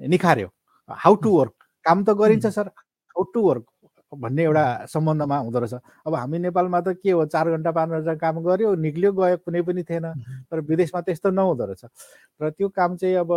[0.00, 0.48] निखार्यो।
[0.90, 1.54] हाउ टु वर्क
[1.86, 2.46] काम त गरिन्छ.
[2.46, 3.64] सर हाउ टु वर्क
[4.12, 5.74] भन्ने एउटा सम्बन्धमा हुँदो रहेछ।
[6.06, 9.62] अब हामी नेपालमा त के हो चार घन्टा पाँच घन्टा काम गऱ्यो निक्ल्यो गयो कुनै
[9.62, 10.06] पनि थिएन।
[10.50, 11.84] तर विदेशमा त्यस्तो नहुँदो रहेछ।
[12.40, 13.30] र त्यो काम चाहिँ अब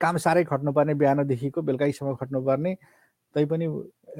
[0.00, 2.72] काम साह्रै खट्नुपर्ने बिहानदेखिको बेलुकैसम्म खट्नुपर्ने
[3.34, 3.66] तैपनि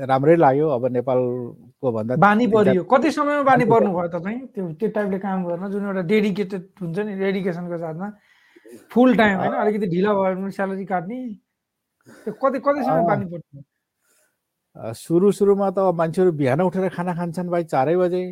[0.09, 4.39] राम्रै लाग्यो अब नेपालको भन्दा बानी परियो कति समयमा बानी पर्नु भयो तपाईँ?
[4.55, 8.09] त्यो त्यो टाइपले काम गर्न जुन एउटा डेडिकेटेड हुन्छ नि डेडिकेसनको साथमा
[8.91, 9.53] फुल टाइम होइन?
[9.53, 11.19] अलिकति ढिला भयो भने स्यालेरी काट्ने।
[12.25, 13.65] त्यो कति कति समय। बानी पर्छ
[14.99, 18.23] सुरु सुरुमा त मान्छेहरू बिहान उठेर खाना खान्छन् भाइ चारै बजे।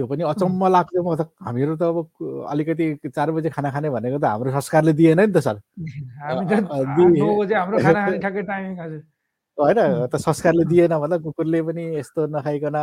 [0.00, 2.08] त्यो पनि अचम्म लाग्थ्यो म त हामीहरू त अब
[2.48, 5.60] अलिकति चार बजे खाना खाने भनेको त हाम्रो संस्कारले दिएन नि त सर।
[9.60, 12.80] होइन त संस्कारले दिएन भन्दा कुकुरले पनि यस्तो नखाइकन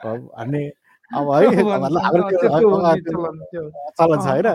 [0.00, 0.72] भन्ने
[1.10, 1.52] अब है
[1.84, 2.00] मतलब
[3.92, 4.48] चलन छ होइन।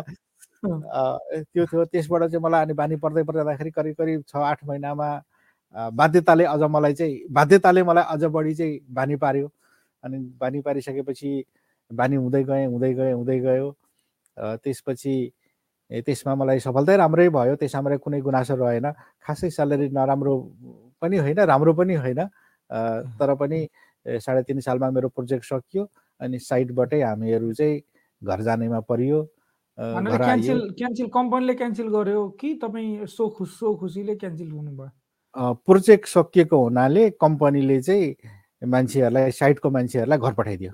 [1.53, 5.09] त्यो थियो त्यसबाट चाहिँ मलाई अनि बानी पर्दै पर्दाखेरि करिब करिब छ आठ महिनामा
[5.93, 9.53] बाध्यताले अझ मलाई चाहिँ बाध्यताले मलाई अझ बढी चाहिँ बानी पार्यो।
[10.03, 11.43] अनि बानी पारिसकेपछि
[11.91, 13.67] बानी हुँदै गएँ हुँदै गएँ हुँदै गयो।
[14.57, 15.15] त्यसपछि
[16.05, 18.91] त्यसमा मलाई सफलतै राम्रै भयो त्यसमा मलाई कुनै गुनासो रहेन।
[19.23, 20.33] खासै स्यालेरी नराम्रो
[21.01, 22.21] पनि होइन राम्रो पनि होइन।
[23.19, 23.59] तर पनि
[24.05, 25.83] साढे तिन सालमा मेरो प्रोजेक्ट सकियो
[26.21, 27.81] अनि साइडबाटै हामीहरू चाहिँ
[28.21, 29.19] घर जानेमा परियो।
[29.77, 34.15] अ, भनेर घर आइयो। क्यान्सल क्यान्सल कम्पनीले क्यान्सल गर्यो कि तपाईँ सो खुस सो खुसीले
[34.15, 34.89] क्यान्सल हुनुभयो?
[35.35, 40.71] अ, प्रोजेक्ट सकिएको हुनाले कम्पनीले चाहिँ मान्छेहरूलाई साइटको मान्छेहरूलाई घर पठाइदियो।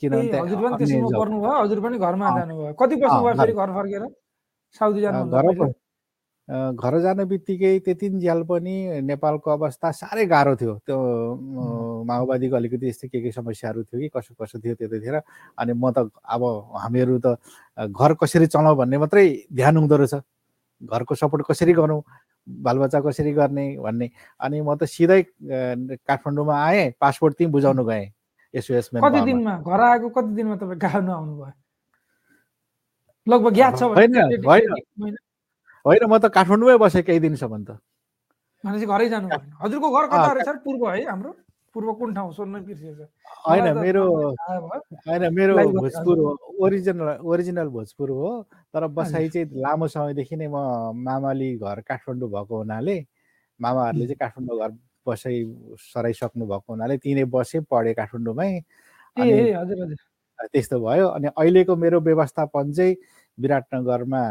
[0.00, 4.02] किनभने हजुर पनि त्यसैमा हजुर पनि घरमा जानुभयो। कति बस्नुभयो घर- फेरि घर फर्केर?
[4.78, 5.68] साउदी जानुभन्दा
[6.50, 8.74] घर जाने बित्तिकै त्यतिन्जेल पनि
[9.06, 10.98] नेपालको अवस्था साह्रै गाह्रो थियो। त्यो
[12.10, 15.22] माओवादीको अलिकति यस्तै के के समस्याहरू थियो कि कसो कसो थियो त्यतिखेर।
[15.58, 16.42] अनि म त अब
[16.74, 17.38] हामीहरू त
[17.78, 20.14] घर कसरी चलाउँ भन्ने मात्रै ध्यान हुँदो रहेछ।
[20.82, 22.02] घरको सपोर्ट कसरी गरौँ?
[22.48, 25.22] बालबच्चा कसरी गर्ने भन्ने। अनि म त सिधै
[26.02, 28.06] काठमाडौँमा आएँ पासपोर्ट त्यहीँ बुझाउनु गएँ।
[28.54, 29.54] एसओएस कति दिनमा?
[29.62, 31.52] घर आएको कति दिनमा तपाईँ गाउनु आउनुभयो
[33.26, 33.82] लगभग याद छ
[35.86, 37.80] होइन, म त काठमाडौँमै बसेँ केही दिनसम्म त।
[38.64, 41.32] भनेपछि घरै जानु भएन हजुरको घर कता सर पूर्व है हाम्रो?
[41.74, 42.32] पूर्व कुन ठाउँ?
[42.34, 43.00] सोध्न बिर्सिएछ।
[43.46, 44.04] होइन मेरो।
[45.06, 46.30] होइन मेरो भोजपुर हो
[46.60, 48.30] ओरिजिनल ओरिजिनल भोजपुर हो।
[48.74, 50.56] तर बसाइ चाहिँ लामो समयदेखि नै म
[50.98, 52.96] मामाली घर काठमाडौँ भएको हुनाले
[53.60, 54.70] मामाहरूले चाहिँ काठमाडौँ घर
[55.06, 55.36] बसाइ
[55.92, 58.60] सराइसक्नु भएको हुनाले तिनै बसेँ पढेँ काठमाडौँमै। ए
[59.16, 59.96] अनि ए, हजुर हजुर।
[60.52, 62.96] त्यस्तो भयो। अनि अहिलेको मेरो व्यवस्थापन चाहिँ
[63.38, 64.22] विराटनगरमा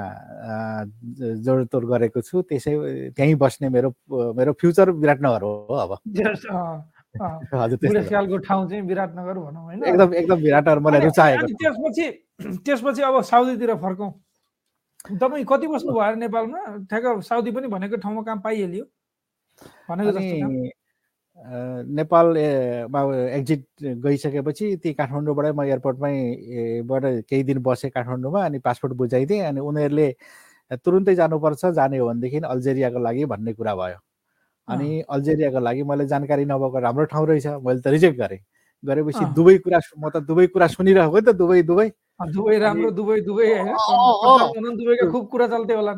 [1.46, 2.74] जोडतोड गरेको छु। त्यसै
[3.18, 3.90] त्यहीँ बस्ने मेरो
[4.38, 5.92] मेरो फ्युचर विराटनगर हो अब।
[7.54, 9.84] हजुर ठाउँ चाहिँ विराटनगर भनौँ होइन?
[9.84, 12.06] एकदम एकदम विराटनगर मलाई रुचाएको त्यसपछि
[12.66, 14.12] त्यसपछि अब साउदीतिर फर्कौँ।
[15.18, 16.60] तपाईँ कति बस्नु भयो नेपालमा?
[16.90, 18.86] ठ्याक्क साउदी पनि भनेको ठाउँमा काम पाइहाल्यो।
[19.90, 20.70] भनेको जस्तो काम अनि
[21.40, 23.02] अ, नेपाल ए, मा
[23.38, 23.64] एक्जिट
[24.06, 26.14] गइसकेपछि ती काठमाडौँबाटै म एयरपोर्टमै
[26.90, 30.08] बाट केही दिन बसेँ काठमाडौँमा अनि पासपोर्ट बुझाइदिएँ अनि उनीहरूले
[30.86, 33.98] तुरुन्तै जानुपर्छ जाने हो भनेदेखि अल्जेरियाको लागि भन्ने कुरा भयो।
[34.68, 38.40] अनि अल्जेरियाको लागि मैले जानकारी नभएको राम्रो ठाउँ रहेछ मैले त रिजेक्ट गरेँ।
[38.84, 41.88] गरेपछि। दुवै कुरा म त दुवै कुरा सुनिरहेको त दुवै दुवै।
[42.36, 45.94] दुबई राम्रो। कप्तान दुबईका खुब कुरा चल्थ्यो होला।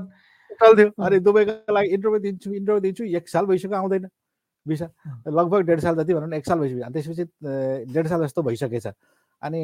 [0.62, 4.08] अँ। अनि दुबईको लागि इन्टरभ्यू दिन्छु इन्टरभ्यू दिन्छु एक साल भइसक्यो आउँदैन।
[4.68, 4.88] भिसा।
[5.28, 7.24] लगभग डेढ साल जति भनौँ न एक साल भइसक्यो। अनि त्यसपछि
[7.94, 8.88] डेढ साल जस्तो भइसकेछ।
[9.42, 9.62] अनि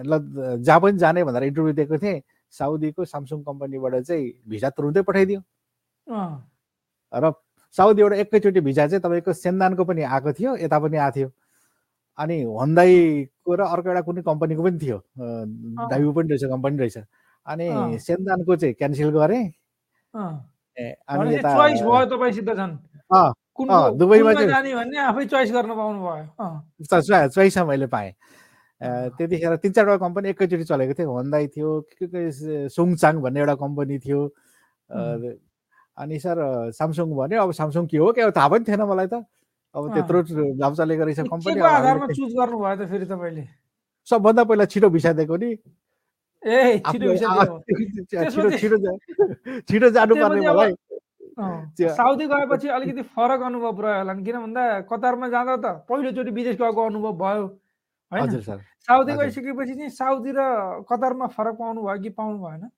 [0.00, 0.12] ल
[0.64, 5.40] जहाँ पनि जाने भनेर इन्टरभ्यू दिएको थिएँ साउदीको सामसुङ कम्पनीबाट चाहिँ भिसा तुरुन्तै पठाइदियो।
[7.12, 7.32] र
[7.76, 11.30] साउदीबाट एकैचोटि भिजा चाहिँ तपाईँको सेन्दानको पनि आएको थियो यता पनि आएको थियो।
[12.18, 15.24] अनि होन्दाईको र अर्को एउटा कुनै कम्पनीको पनि थियो। अ,
[15.90, 16.98] दाइबु पनि रहेछ कम्पनी रहेछ।
[17.46, 19.44] अनि। सेन्दानको चाहिँ क्यान्सल गरेँ।
[20.14, 22.74] अनि चोइस भयो तपाईँसित झन्
[23.98, 28.12] दुबईमा जाने भन्ने आफै चोइस गर्न पाउनु भयो। मैले पाएँ।
[28.80, 31.70] त्यतिखेर तिन चारवटा कम्पनी एकैचोटि चलेको थियो। होन्दाई थियो
[32.72, 34.20] सुङचाङ भन्ने एउटा कम्पनी थियो.
[36.00, 38.12] अनि सर सामसुङ भन्यो। अब सामसुङ के हो?
[38.12, 38.30] के हो?
[38.32, 39.20] थाहा पनि थिएन मलाई त।
[39.74, 40.18] अब। त्यत्रो
[40.56, 41.60] नाम चलेको रहेछ कम्पनी।
[44.08, 45.50] सबभन्दा पहिला छिटो भिसा दिएको नि।
[46.40, 46.78] ए
[49.68, 50.72] छिटो जानुपर्ने मलाई
[51.80, 56.56] साउदी गएपछि अलिकति फरक अनुभव रह्यो होला नि किन भन्दा कतारमा जाँदा त पहिलोचोटि विदेश
[56.56, 57.44] गएको अनुभव भयो
[58.12, 58.40] होइन
[58.88, 60.40] साउदी। गइसकेपछि चाहिँ साउदी र
[60.90, 62.68] कतारमा फरक पाउनु भयो कि पाउनु भएन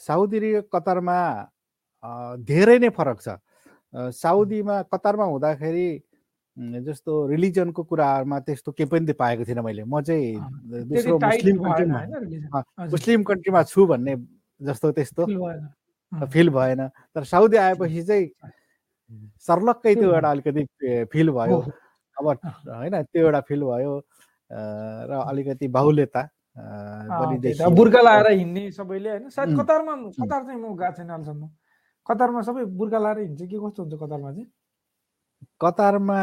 [0.00, 1.18] साउदी र कतारमा
[2.48, 3.28] धेरै नै फरक छ
[4.14, 5.88] साउदीमा कतारमा हुँदाखेरि
[6.58, 10.34] जस्तो रिलिजनको कुराहरूमा त्यस्तो केही पनि पाएको थिइनँ मैले। म चाहिँ
[10.90, 14.14] दोस्रो मुस्लिम कन्ट्रीमा मुस्लिम कन्ट्रीमा छु भन्ने
[14.60, 15.22] जस्तो त्यस्तो।
[16.32, 16.80] फिल भएन।
[17.14, 18.26] तर साउदी आएपछि चाहिँ
[19.38, 20.62] सर्लक्कै त्यो एउटा अलिकति
[21.12, 21.58] फिल भयो।
[22.16, 23.94] अब होइन त्यो एउटा फिल भयो
[24.50, 26.22] र अलिकति बाहुल्यता
[27.70, 31.48] बुर्का लाएर हिँड्ने सबैले होइन। सायद कतारमा कतार चाहिँ म गएको छैन अहिलेसम्म।
[32.06, 34.46] कतारमा सबै बुर्का लाएर हिँड्छ के कस्तो हुन्छ कतारमा चाहिँ?
[35.60, 36.20] कतारमा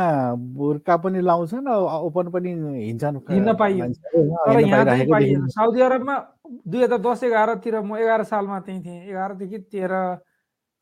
[0.56, 6.16] बुर्का पनि लाउँछन् ओपन पनि हिँड्छन् हिँड्न पाइयो। तर यहाँ चाहिँ पाइएन। साउदी अरबमा
[6.68, 9.94] दुई हजार दस एघारतिर म एघार सालमा त्यहीँ थिएँ। एघारदेखि तेह्र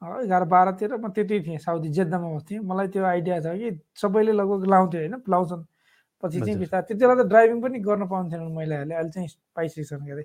[0.01, 3.69] एघार बाह्रतिर म त्यतै थिएँ साउदी जेद्दामा बस्थेँ मलाई त्यो आइडिया छ कि
[4.01, 5.63] सबैले लगभग लाउँथ्यो होइन लाउँछन्।
[6.23, 10.11] पछि चाहिँ। बिस्तारै त्यति बेला त ड्राइभिङ पनि गर्न पाउँथेनन् महिलाहरूले अहिले चाहिँ पाइसकेछन् के
[10.11, 10.23] अरे।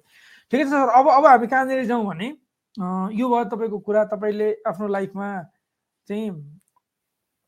[0.52, 2.28] ठिकै छ सर अब अब हामी कहाँनिर जाउँ भने
[3.18, 5.28] यो भयो तपाईँको कुरा। तपाईँले आफ्नो लाइफमा
[6.09, 6.30] चाहिँ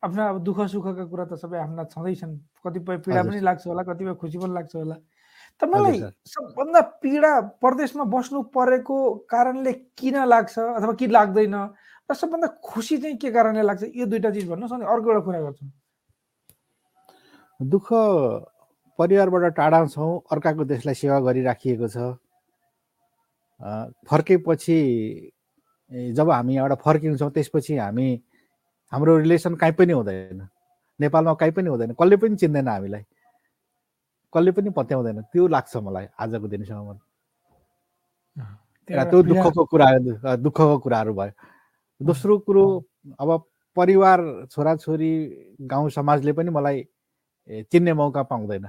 [0.02, 2.34] आफ्ना अब दुःख सुखका कुरा त सबै आफ्ना छँदैछन्।
[2.64, 4.96] कतिपय पीडा। पनि लाग्छ होला कतिपय खुसी पनि लाग्छ होला।
[5.60, 8.96] तर हजुर मलाई। सबभन्दा पीडा परदेशमा बस्नु परेको
[9.28, 11.54] कारणले किन लाग्छ अथवा किन लाग्दैन?
[12.08, 13.82] र सबभन्दा खुसी चाहिँ के कारणले लाग्छ?
[13.92, 15.70] यो दुइटा चिज भन्नुहोस् अनि अर्को एउटा कुरा गर्छौँ।
[17.60, 17.88] दुःख
[18.98, 22.16] परिवारबाट टाढा छौँ अर्काको देशलाई सेवा गरिराखिएको छ।
[24.08, 24.78] फर्केपछि
[26.16, 28.08] जब हामी यहाँबाट फर्किन्छौँ त्यसपछि हामी
[28.92, 30.48] हाम्रो रिलेसन काहीँ पनि हुँदैन।
[31.00, 33.04] नेपालमा काहीँ पनि हुँदैन। कसले पनि चिन्दैन हामीलाई।
[34.32, 36.98] कसले पनि पत्याउँदैन। त्यो लाग्छ मलाई आजको दिनसम्म।
[38.88, 39.86] त्यो दुःखको कुरा
[40.36, 41.32] दुःखको कुराहरू भयो।
[42.00, 42.64] दोस्रो कुरो
[43.20, 43.30] अब
[43.76, 44.18] परिवार
[44.50, 45.12] छोराछोरी
[45.62, 46.78] गाउँ समाजले पनि मलाई
[47.70, 48.66] चिन्ने मौका पाउँदैन।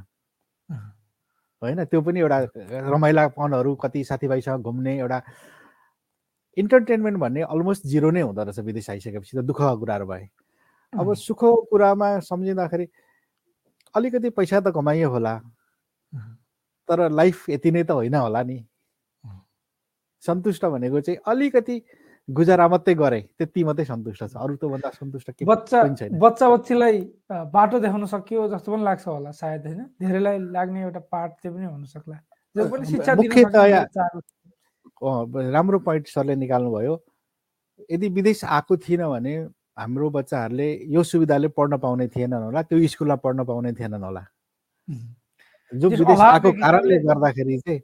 [1.61, 2.38] होइन त्यो पनि एउटा
[2.89, 5.22] रमाइलापनहरू कति साथीभाइसँग घुम्ने एउटा
[6.58, 10.28] इन्टरटेनमेन्ट भन्ने अलमोस्ट जिरो नै हुँदो रहेछ विदेश आइसकेपछि त दुःखका कुराहरू भए।
[10.93, 12.88] अब अँ। सुखको कुरामा सम्झिँदाखेरि
[13.95, 15.34] अलिकति पैसा त कमाइयो होला।
[16.89, 18.66] तर लाइफ यति नै त होइन होला नि।
[20.24, 21.82] सन्तुष्ट भनेको चाहिँ अलिकति
[22.30, 25.84] गुजारा मात्रै गरे त्यति मात्रै सन्तुष्ट छ। अरू त्योभन्दा सन्तुष्ट के बच्चा
[26.20, 26.99] बच्चा बच्चीलाई
[27.32, 29.82] बाटो देखाउन सकियो जस्तो पनि लाग्छ होला सायद होइन?
[29.99, 31.86] धेरैलाई लाग्ने एउटा पार्ट त्यो पनि हुन
[35.02, 36.93] राम्रो पोइन्ट सरले निकाल्नुभयो।
[37.91, 39.36] यदि विदेश आएको थिएन भने
[39.78, 44.26] हाम्रो बच्चाहरूले यो सुविधाले पढ्न पाउने थिएनन् होला त्यो स्कुलमा पढ्न पाउने थिएनन् होला.
[45.72, 47.82] जो विदेश आएको कारणले गर्दाखेरि- चाहिँ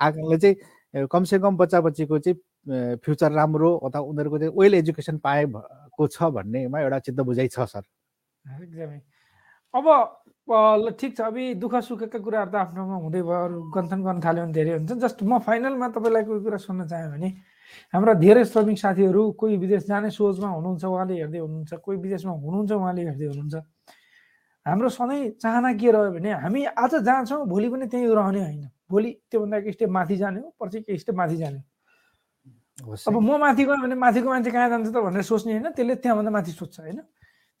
[0.00, 6.06] आएकोले चाहिँ कमसेकम बच्चा बच्चीको चाहिँ फ्युचर राम्रो अथवा उनीहरूको चाहिँ वेल एजुकेसन पाए भएको
[6.06, 7.82] छ भन्नेमा एउटा चित्त बुझाइ छ सर।
[8.62, 9.00] एकदमै।
[9.74, 9.86] अब
[10.48, 14.42] ल ठिक छ। अब दुःख सुखका कुराहरू त आफ्नोमा हुँदै भयो। अरू गन्थन गर्न थाल्यो
[14.44, 17.28] भने धेरै हुन्छ। जस्ट म फाइनलमा तपाईँलाई कोही कुरा सुन्न चाहेँ भने
[17.94, 22.70] हाम्रा धेरै श्रमिक साथीहरू कोही विदेश जाने सोचमा हुनुहुन्छ उहाँले हेर्दै हुनुहुन्छ। कोही विदेशमा हुनुहुन्छ
[22.70, 23.56] उहाँले हेर्दै हुनुहुन्छ।
[24.66, 28.64] हाम्रो सधैँ चाहना के रह्यो भने हामी आज जहाँ छौँ भोलि पनि त्यहीँ रहने होइन।
[28.90, 33.36] भोलि त्योभन्दा एक स्टेप माथि जाने हो पर्सि एक स्टेप माथि जाने हो। अब म
[33.42, 36.80] माथि गएँ भने माथिको मान्छे कहाँ जान्छ त भनेर सोच्ने होइन। त्यसले त्यहाँभन्दा माथि सोध्छ
[36.80, 37.00] होइन?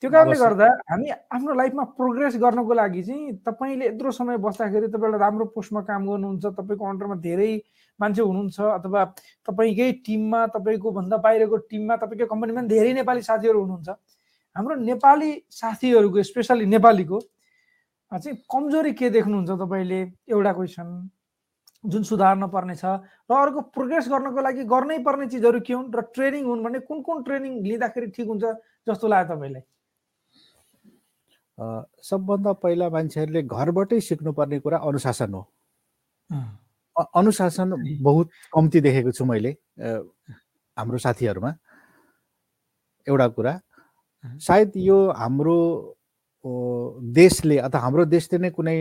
[0.02, 5.12] त्यो कारणले। गर्दा हामी आफ्नो लाइफमा प्रोग्रेस गर्नको लागि चाहिँ तपाईँले यत्रो समय बस्दाखेरि तपाईँ
[5.12, 7.52] एउटा राम्रो पोस्टमा काम गर्नुहुन्छ तपाईँको अन्डरमा धेरै
[8.00, 9.04] मान्छे हुनुहुन्छ अथवा
[9.48, 13.88] तपाईँकै टिममा तपाईँको भन्दा बाहिरको टिममा तपाईँको कम्पनीमा पनि धेरै नेपाली साथीहरू हुनुहुन्छ।
[14.56, 17.18] हाम्रो नेपाली साथीहरूको स्पेसली नेपालीको
[18.12, 20.00] चाहिँ कमजोरी के देख्नुहुन्छ तपाईँले?
[20.30, 20.88] एउटा क्वेसन।
[21.84, 22.84] जुन सुधार्न पर्ने छ
[23.28, 27.02] र अर्को प्रोग्रेस गर्नको लागि गर्नै पर्ने चिजहरू के हुन् र ट्रेनिङ हुन् भने कुन
[27.02, 28.44] कुन ट्रेनिङ लिँदाखेरि ठिक हुन्छ
[28.88, 29.62] जस्तो लाग्यो तपाईँलाई?
[31.58, 35.42] सबभन्दा पहिला मान्छेहरूले घरबाटै सिक्नुपर्ने कुरा अनुशासन हो।
[37.14, 37.68] अनुशासन।
[38.02, 39.50] बहुत कम्ती देखेको छु मैले
[40.76, 41.50] हाम्रो साथीहरूमा।
[43.06, 43.52] एउटा कुरा।
[44.24, 45.58] सायद यो हाम्रो
[47.14, 48.76] देशले अथवा हाम्रो देशले नै कुनै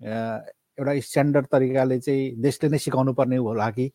[0.00, 3.86] एउटा स्ट्यान्डर्ड तरिकाले चाहिँ देशले नै सिकाउनु पर्ने होला कि?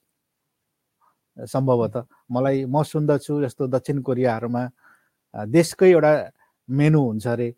[1.38, 4.64] सम्भवतः। मलाई म सुन्दछु जस्तो दक्षिण कोरियाहरूमा
[5.54, 6.14] देशकै एउटा
[6.70, 7.50] मेनु हुन्छ अरे।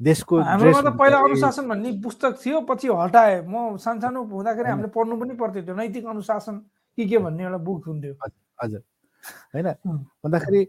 [0.00, 5.14] देशको हाम्रोमा त पहिला अनुशासन भन्ने पुस्तक थियो पछि हटाए। म सानसानो हुँदाखेरि हामीले पढ्नु
[5.20, 6.56] पनि पर्थ्यो त्यो नैतिक अनुशासन
[6.98, 8.14] के के भन्ने एउटा बुक हुन्थ्यो।
[8.62, 8.80] हजुर
[9.54, 9.68] होइन.
[10.24, 10.60] भन्दाखेरि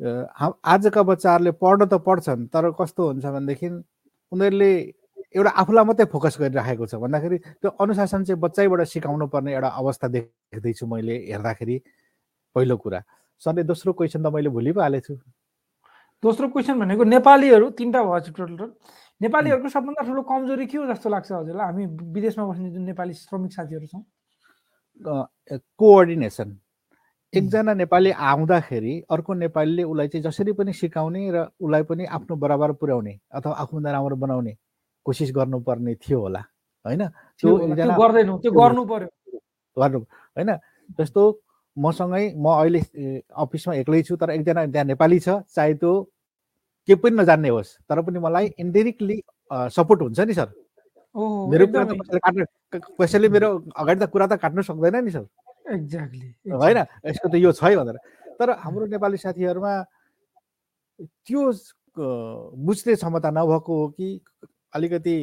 [0.00, 3.68] आजका बच्चाहरूले पढ्न त पढ्छन् तर कस्तो हुन्छ भनेदेखि
[4.32, 4.70] उनीहरूले
[5.36, 10.06] एउटा आफूलाई मात्रै फोकस गरिराखेको छ। भन्दाखेरि त्यो अनुशासन चाहिँ बच्चैबाट सिकाउनु पर्ने एउटा अवस्था
[10.16, 11.76] देख्दैछु मैले हेर्दाखेरि
[12.56, 13.00] पहिलो कुरा।
[13.42, 15.14] सरले दोस्रो क्वेसन त मैले भुलि पो हालेको छु
[16.22, 18.72] दोस्रो क्वेसन भनेको नेपालीहरू तिनवटा भएछ टोटल टोटल
[19.20, 21.66] नेपालीहरूको सबभन्दा ठुलो कमजोरी के हो जस्तो लाग्छ हजुरलाई?
[21.66, 24.04] हामी विदेशमा बस्ने जुन नेपाली श्रमिक साथीहरू छौँ।
[25.80, 26.48] कोअर्डिनेसन।
[27.32, 32.72] एकजना नेपाली आउँदाखेरि अर्को नेपालीले उसलाई चाहिँ जसरी पनि सिकाउने र उसलाई पनि आफ्नो बराबर
[32.76, 34.52] पुर्याउने अथवा आफूभन्दा राम्रो बनाउने
[35.06, 36.42] कोसिस गर्नुपर्ने थियो होला
[36.84, 37.02] होइन?
[37.40, 38.52] त्यो
[39.76, 40.00] गर्नु
[40.36, 40.50] होइन?
[41.00, 41.22] जस्तो
[41.80, 42.80] मसँगै म अहिले
[43.42, 45.92] अफिसमा एक्लै छु तर एकजना त्यहाँ नेपाली छ चाहे त्यो
[46.88, 49.16] केही पनि नजान्ने होस् तर पनि मलाई इन्डिरेक्टली
[49.76, 50.48] सपोर्ट हुन्छ नि सर।
[51.50, 51.66] मेरो
[53.00, 55.24] कसैले क- मेरो अगाडि त कुरा त काट्नु सक्दैन नि सर।
[55.74, 56.78] एक्ज्याक्टली होइन?
[57.06, 57.96] यसको त यो छ है भनेर।
[58.38, 59.72] तर हाम्रो नेपाली साथीहरूमा
[61.26, 61.42] त्यो
[62.56, 64.08] बुझ्ने क्षमता नभएको हो कि
[64.74, 65.16] अलिकति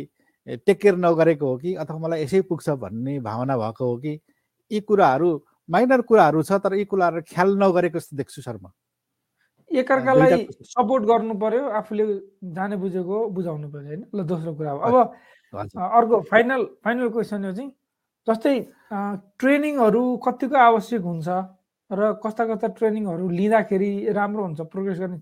[0.66, 4.14] टेक केयर नगरेको हो कि अथवा मलाई यसै पुग्छ भन्ने भावना भएको हो कि
[4.72, 5.30] यी कुराहरू
[5.70, 8.72] माइनर कुराहरू छ तर यी कुराहरू ख्याल नगरेको जस्तो देख्छु सर म
[9.72, 12.06] एकअर्कालाई सपोर्ट गर्नु पर्यो आफूले
[12.56, 14.04] जाने बुझेको बुझाउनु पर्यो होइन?
[14.16, 14.96] ल दोस्रो कुरा अब
[15.98, 17.72] अर्को फाइनल फाइनल क्वेसन हो चाहिँ
[18.28, 18.56] जस्तै
[19.40, 21.28] ट्रेनिङहरू कतिको आवश्यक हुन्छ?
[21.90, 25.20] र कस्ता कस्ता ट्रेनिङहरू लिँदाखेरि राम्रो हुन्छ प्रोग्रेस गर्ने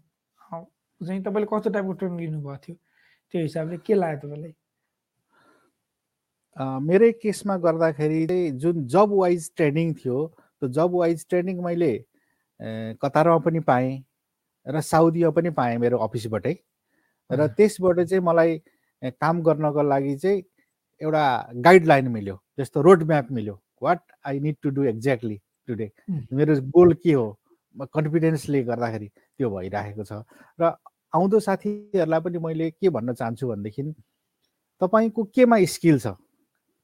[1.02, 2.76] चाहिँ तपाईँले कस्तो टाइपको ट्रेनिङ लिनुभएको थियो?
[3.34, 4.54] त्यो हिसाबले के लाग्यो तपाईँलाई?
[6.58, 10.20] मेरै केसमा गर्दाखेरि चाहिँ जुन जब वाइज ट्रेनिङ थियो
[10.62, 11.94] त्यो जब वाइज ट्रेनिङ मैले
[13.02, 13.92] कतारमा पनि पाएँ
[14.66, 16.56] र साउदीमा पनि पाएँ मेरो अफिसबाटै।
[17.30, 18.58] र। त्यसबाट चाहिँ मलाई
[19.22, 20.44] काम गर्नको लागि चाहिँ
[21.02, 21.26] एउटा
[21.66, 25.38] गाइडलाइन मिल्यो जस्तो रोड म्याप मिल्यो what I need to do exactly
[25.68, 25.92] today.
[26.34, 27.28] मेरो गोल के हो?
[27.76, 30.24] कन्फिडेन्सले गर्दाखेरि त्यो भइराखेको छ।
[30.60, 30.76] र
[31.14, 33.84] आउँदो साथीहरूलाई पनि मैले के भन्न चाहन्छु भनेदेखि
[34.82, 36.16] तपाईँको केमा स्किल छ?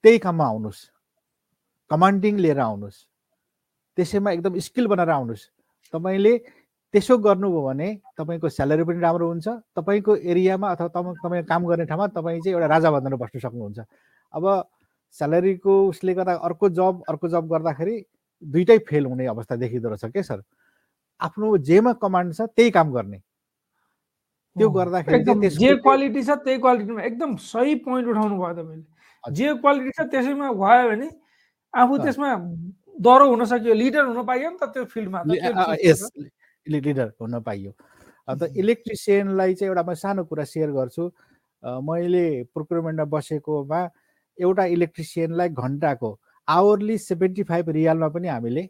[0.03, 0.81] त्यही काममा आउनुहोस्
[1.91, 2.99] कमान्डिङ लिएर आउनुहोस्
[3.97, 5.45] त्यसैमा एकदम स्किल बनाएर आउनुहोस्
[5.93, 6.33] तपाईँले
[6.93, 7.87] त्यसो गर्नुभयो भने
[8.19, 9.47] तपाईँको स्यालेरी पनि राम्रो हुन्छ।
[9.79, 13.79] तपाईँको एरियामा अथवा तपाईँ तपाईँ काम गर्ने ठाउँमा तपाईँ चाहिँ एउटा राजा भनेर बस्न सक्नुहुन्छ।
[14.33, 14.43] अब
[15.15, 17.95] स्यालेरीको उसले गर्दा अर्को जब अर्को जब गर्दाखेरि
[18.43, 20.39] दुइटै फेल हुने अवस्था देखिँदो रहेछ क्या सर?
[21.21, 23.19] आफ्नो जेमा कमान्ड छ त्यही काम गर्ने।
[24.55, 28.90] त्यो। गर्दाखेरि जे क्वालिटी छ त्यही क्वालिटीमा एकदम सही पोइन्ट उठाउनु भयो तपाईँले।
[29.29, 31.09] जे क्वालिटी छ त्यसैमा भयो भने
[31.73, 32.29] आफू। त्यसमा
[33.01, 35.19] दह्रो हुन सक्यो लिडर हुन पाइयो नि त त्यो फिल्डमा।
[36.67, 37.71] लिडर हुन पाइयो।
[38.27, 41.03] अन्त। इलेक्ट्रिसियनलाई चाहिँ एउटा म सानो कुरा सेयर गर्छु।
[41.61, 43.81] मैले प्रोक्युरमेन्टमा बसेकोमा
[44.37, 46.09] एउटा इलेक्ट्रिसियनलाई घन्टाको
[46.47, 48.63] आवरली सेभेन्टी फाइभ रियालमा पनि हामीले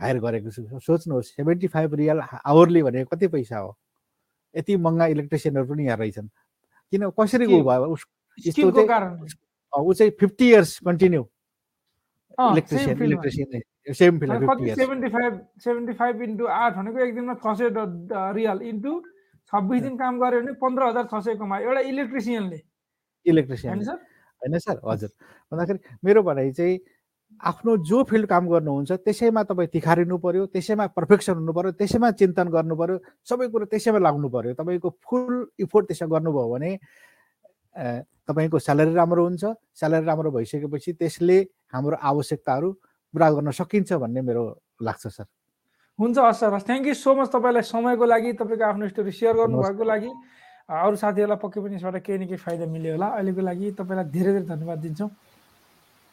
[0.00, 3.76] हायर गरेको छु। सोच्नुहोस् सेभेन्टी फाइभ रियाल आवरली भनेको कति पैसा हो?
[4.54, 6.28] यति महँगा इलेक्ट्रिसियनहरू पनि यहाँ रहेछन्।
[6.92, 7.96] किन कसरी ऊ भयो?
[9.72, 11.22] ऊ चाहिँ fifty years continue
[12.40, 13.02] electrician.
[13.02, 13.62] Electrician
[13.94, 17.68] same field कति seventy five seventy five into आठ भनेको एक दिनमा छ सय
[18.36, 19.00] रियाल इन्टु
[19.52, 22.60] छब्बिस दिन काम गऱ्यो भने पन्ध्र हजार छ सय कमायो एउटा इलेक्ट्रिसियनले
[23.26, 25.10] इलेक्ट्रिसियन होइन सर हजुर.
[25.52, 26.78] भन्दाखेरि मेरो भनाइ चाहिँ
[27.40, 32.48] आफ्नो जो फिल्ड काम गर्नुहुन्छ त्यसैमा तपाईँ तिखारिनु पर्यो त्यसैमा पर्फेक्सन हुनु पर्यो त्यसैमा चिन्तन
[32.56, 32.96] गर्नु पर्यो
[33.28, 36.70] सबै कुरो त्यसैमा लाग्नु पर्यो। तपाईँको फुल इफोर्ट त्यसमा गर्नुभयो भने
[37.74, 39.44] तपाईँको स्यालेरी राम्रो हुन्छ।
[39.74, 41.38] स्यालेरी राम्रो भइसकेपछि त्यसले
[41.74, 42.68] हाम्रो आवश्यकताहरू
[43.14, 44.44] पुरा गर्न सकिन्छ भन्ने मेरो
[44.82, 45.26] लाग्छ सर।
[45.98, 49.34] हुन्छ हस् सर हस् थ्याङ्क यू सो मच तपाईँलाई समयको लागि तपाईँको आफ्नो स्टोरी सेयर
[49.36, 50.10] गर्नुभएको लागि।
[50.70, 54.32] अरू साथीहरूलाई पक्कै पनि यसबाट केही न केही फाइदा मिल्यो होला। अहिलेको लागि तपाईँलाई धेरै
[54.32, 55.10] धेरै धन्यवाद दिन्छौँ।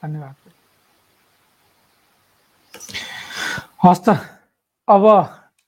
[0.02, 0.36] धन्यवाद।
[3.86, 4.08] हस् त
[4.88, 5.06] अब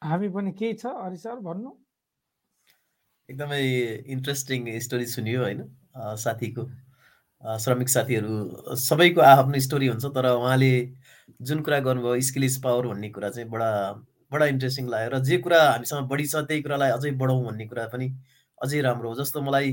[0.02, 0.86] हामी पनि केही छ?
[0.90, 1.70] हरि सर भन्नु।
[3.30, 3.62] एकदमै
[4.10, 5.62] इन्ट्रेस्टिङ स्टोरी सुनियो होइन?
[6.00, 6.64] साथीको
[7.60, 10.72] श्रमिक साथीहरू सबैको आफ्नो स्टोरी हुन्छ तर उहाँले
[11.42, 13.70] जुन कुरा गर्नुभयो स्किल इज पावर भन्ने कुरा चाहिँ बडा
[14.32, 17.86] बडा इन्ट्रेस्टिङ लाग्यो। र जे कुरा हामीसँग बढी छ त्यही कुरालाई अझै बढाउँ भन्ने कुरा
[17.94, 18.08] पनि
[18.62, 19.72] अझै राम्रो हो। जस्तो मलाई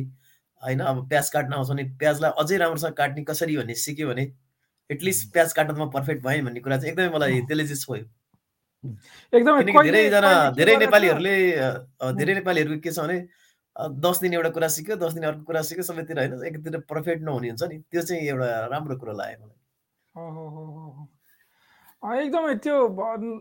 [0.63, 4.25] होइन अब प्याज काट्न आउँछ भने प्याजलाई अझै राम्रोसँग काट्ने कसरी भन्ने सिक्यो भने
[4.91, 8.05] एटलिस्ट प्याज काट्न त म पर्फेक्ट भएँ भन्ने कुरा चाहिँ एकदमै मलाई त्यसले चाहिँ छोयो
[9.33, 10.77] एकदमै धेरैजना धेरै?
[10.77, 11.37] नेपालीहरूले
[12.17, 13.19] धेरै नेपालीहरूको के छ भने
[13.77, 17.49] दस दिन एउटा कुरा सिक्यो दस दिन अर्को कुरा सिक्यो सबैतिर होइन एकतिर पर्फेक्ट नहुने
[17.49, 19.57] हुन्छ नि। त्यो चाहिँ एउटा राम्रो कुरो लाग्यो मलाई।
[22.25, 22.77] एकदमै त्यो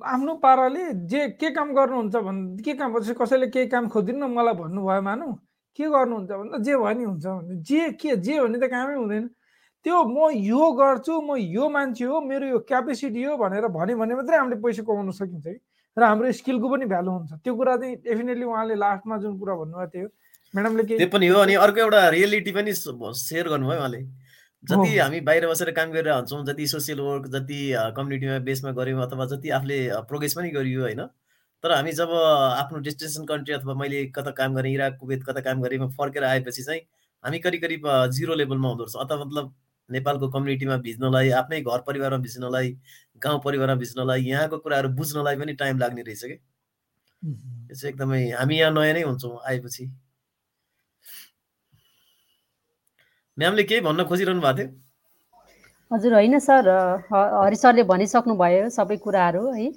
[0.03, 4.53] आफ्नो पाराले जे के काम गर्नुहुन्छ भने के काम जस्तै कसैले केही काम खोजिदिनु मलाई
[4.59, 5.27] भन्नुभयो मानु
[5.79, 9.25] के गर्नुहुन्छ भन्दा जे भयो नि हुन्छ भने जे के जे भन्ने त कामै हुँदैन।
[9.85, 14.13] त्यो म यो गर्छु म यो मान्छे हो मेरो यो क्यापेसिटी हो भनेर भन्यो भने
[14.19, 15.59] मात्रै हामीले पैसा कमाउन सकिन्छ कि
[15.97, 19.91] र हाम्रो स्किलको पनि भ्यालु हुन्छ। त्यो कुरा चाहिँ डेफिनेटली उहाँले लास्टमा जुन कुरा भन्नुभएको
[19.93, 20.07] थियो
[20.53, 24.01] म्याडमले त्यो पनि हो अनि अर्को एउटा रियलिटी पनि सेयर गर्नुभयो उहाँले।
[24.63, 27.59] जति। हामी बाहिर बसेर काम गरेर हुन्छौँ जति सोसियल वर्क जति
[27.95, 29.79] कम्युनिटीमा बेसमा गऱ्यौँ अथवा जति आफूले
[30.09, 31.01] प्रोग्रेस पनि गरियो होइन?
[31.63, 35.61] तर हामी जब आफ्नो डेस्टिनेसन कन्ट्री अथवा मैले कता काम गरेँ इराक कुवेत कता काम
[35.61, 36.81] गरेँ म फर्केर आएपछि चाहिँ
[37.23, 39.53] हामी करिब करिब जिरो लेभलमा हुँदो रहेछ। अथवा मतलब
[39.89, 42.69] नेपालको कम्युनिटीमा भिज्नलाई आफ्नै घर परिवारमा भिज्नलाई
[43.23, 46.37] गाउँ परिवारमा भिज्नलाई यहाँको कुराहरू बुझ्नलाई पनि टाइम लाग्ने रहेछ कि?
[47.21, 49.85] यो चाहिँ एकदमै हामी यहाँ नयाँ नै हुन्छौँ आएपछि।
[53.37, 54.67] म्यामले केही भन्न खोजिरहनु भएको थियो?
[55.91, 56.67] हजुर होइन सर
[57.11, 59.67] हरि सरले भनिसक्नुभयो सबै कुराहरू है।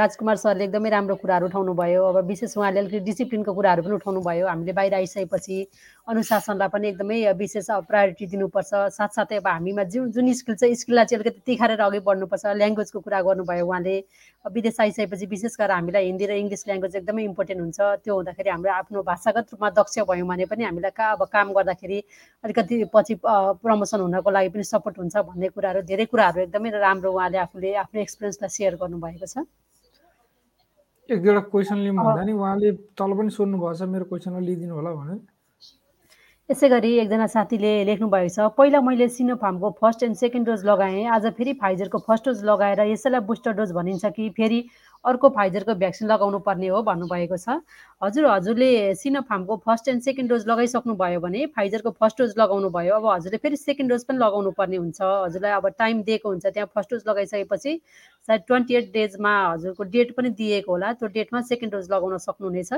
[0.00, 4.20] राजकुमार सरले एकदमै राम्रो कुराहरू उठाउनु भयो अब विशेष उहाँले अलिकति डिसिप्लिनको कुराहरू पनि उठाउनु
[4.26, 5.56] भयो हामीले बाहिर आइसकेपछि
[6.06, 11.18] अनुशासनलाई पनि एकदमै विशेष प्रायोरिटी दिनुपर्छ। साथसाथै अब हामीमा जुन जुन स्किल छ स्किललाई चाहिँ
[11.18, 13.96] अलिकति तिखारेर अघि बढ्नुपर्छ। ल्याङ्ग्वेजको कुरा गर्नुभयो उहाँले।
[14.54, 18.70] विदेश आइसकेपछि विशेष गरेर हामीलाई हिन्दी र इङ्ग्लिस ल्याङ्ग्वेज एकदमै इम्पोर्टेन्ट हुन्छ। त्यो हुँदाखेरि हाम्रो
[18.86, 21.98] आफ्नो भाषागत रूपमा दक्ष भयौँ भने पनि हामीलाई का अब काम गर्दाखेरि
[22.46, 27.38] अलिकति पछि प्रमोसन हुनको लागि पनि सपोर्ट हुन्छ भन्ने कुराहरू धेरै कुराहरू एकदमै राम्रो उहाँले
[27.50, 29.42] आफूले आफ्नो एक्सपिरियन्सलाई सेयर गर्नुभएको छ।
[31.10, 32.32] एक दुईवटा क्वेसन लिउँ भन्दा नि?
[32.32, 35.18] उहाँले तल पनि सोध्नु भएको छ मेरो क्वेसनलाई लिइदिनु होला भनेर।
[36.48, 41.24] यसै गरी एकजना साथीले लेख्नुभएको छ पहिला मैले सिनोफार्मको फर्स्ट एन्ड सेकेन्ड डोज लगाएँ आज
[41.38, 44.60] फेरि फाइजरको फर्स्ट डोज लगाएर यसैलाई बुस्टर डोज भनिन्छ कि फेरि
[45.04, 47.56] अर्को फाइजरको भ्याक्सिन लगाउनु पर्ने हो भन्नुभएको छ।
[48.02, 48.68] हजुर हजुरले
[49.00, 53.42] सिनोफार्मको फर्स्ट एन्ड सेकेन्ड डोज लगाइसक्नु भयो भने फाइजरको फर्स्ट डोज लगाउनु भयो अब हजुरले
[53.42, 57.02] फेरि सेकेन्ड डोज पनि लगाउनु पर्ने हुन्छ। हजुरलाई अब टाइम दिएको हुन्छ त्यहाँ फर्स्ट डोज
[57.08, 57.74] लगाइसकेपछि
[58.28, 62.72] सायद ट्वेन्टी एट डेजमा हजुरको डेट पनि दिएको होला त्यो डेटमा सेकेन्ड डोज लगाउन सक्नुहुनेछ।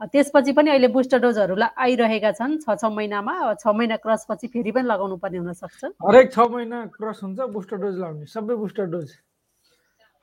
[0.00, 4.88] त्यसपछि पनि अहिले बुस्टर डोजहरू आइरहेका छन्। छ छ महिनामा छ महिना क्रसपछि फेरि पनि
[4.88, 9.10] लगाउनु पर्ने हुनसक्छ हरेक छ महिना क्रस हुन्छ बुस्टर डोज लगाउने सबै बुस्टर डोज।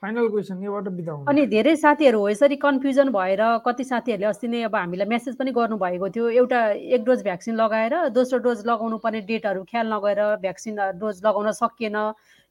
[0.03, 4.61] फाइनल क्वेसन यहाँबाट बिदा अनि धेरै साथीहरू हो यसरी कन्फ्युजन भएर कति साथीहरूले अस्ति नै
[4.63, 6.59] अब हामीलाई मेसेज पनि गर्नुभएको थियो एउटा
[6.95, 11.97] एक डोज भ्याक्सिन लगाएर दोस्रो डोज लगाउनु पर्ने डेटहरू ख्याल नगरेर भ्याक्सिन डोज लगाउन सकिएन।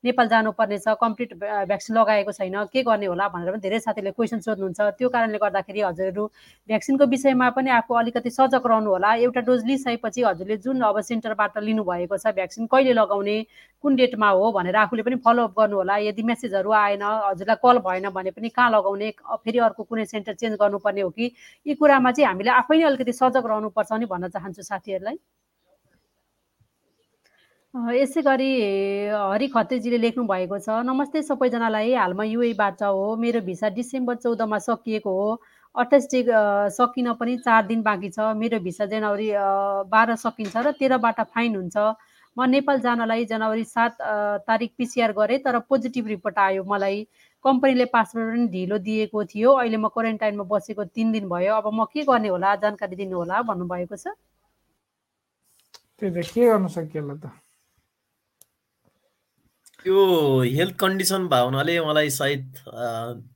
[0.04, 4.40] नेपाल जानुपर्ने छ कम्प्लिट भ्याक्सिन लगाएको छैन के गर्ने होला भनेर पनि धेरै साथीहरूले क्वेसन
[4.40, 6.26] सोध्नुहुन्छ। त्यो कारणले गर्दाखेरि हजुरहरू
[6.68, 11.58] भ्याक्सिनको विषयमा पनि आफू अलिकति सजग रहनु होला। एउटा डोज लिइसकेपछि हजुरले जुन अब सेन्टरबाट
[11.58, 13.36] लिनुभएको छ भ्याक्सिन कहिले लगाउने
[13.84, 18.08] कुन डेटमा हो भनेर आफूले पनि फलोअप गर्नु होला। यदि मेसेजहरू आएन हजुरलाई कल भएन
[18.14, 19.10] भने पनि कहाँ लगाउने
[19.42, 21.32] फेरि अर्को कुनै सेन्टर चेन्ज गर्नुपर्ने हो कि?
[21.66, 25.18] यी कुरामा चाहिँ हामीले आफै नै अलिकति सजग रहनुपर्छ नि भन्न चाहन्छु साथीहरूलाई।
[27.74, 28.48] यसै गरी
[29.12, 35.10] हरि खत्रीजीले लेख्नु भएको छ। नमस्ते सबैजनालाई। हालमा युएबाट हो। मेरो भिसा डिसेम्बर चौधमा सकिएको
[35.12, 35.28] हो।
[35.74, 36.22] अट्ठाइस डे
[36.72, 39.28] सकिन पनि चार दिन बाँकी छ। मेरो भिसा जनवरी
[39.92, 41.76] बाह्र सकिन्छ र तेह्रबाट फाइन हुन्छ।
[42.36, 44.00] म नेपाल जानलाई जनवरी सात
[44.48, 47.04] तारिक पिसिआर गरेँ तर पोजिटिभ रिपोर्ट आयो मलाई।
[47.44, 51.84] कम्पनीले पासपोर्ट पनि ढिलो दिएको थियो। अहिले म क्वारेन्टाइनमा बसेको तिन दिन भयो। अब म
[51.92, 52.54] के गर्ने होला?
[52.64, 54.16] जानकारी दिनु होला भन्नुभएको छ।
[56.00, 57.28] त्यही त के गर्न सकिएला त?
[59.84, 59.98] त्यो
[60.54, 62.44] हेल्थ कन्डिसन भएको हुनाले मलाई सायद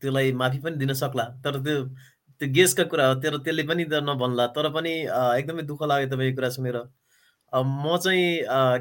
[0.01, 1.85] त्यसलाई माफी पनि दिन सक्ला। तर त्यो
[2.41, 4.93] त्यो गेसका कुरा हो तर त्यसले पनि त नभन्ला। तर पनि
[5.39, 6.79] एकदमै दुःख लाग्यो तपाईँको कुरा सुनेर।
[7.53, 8.27] म चाहिँ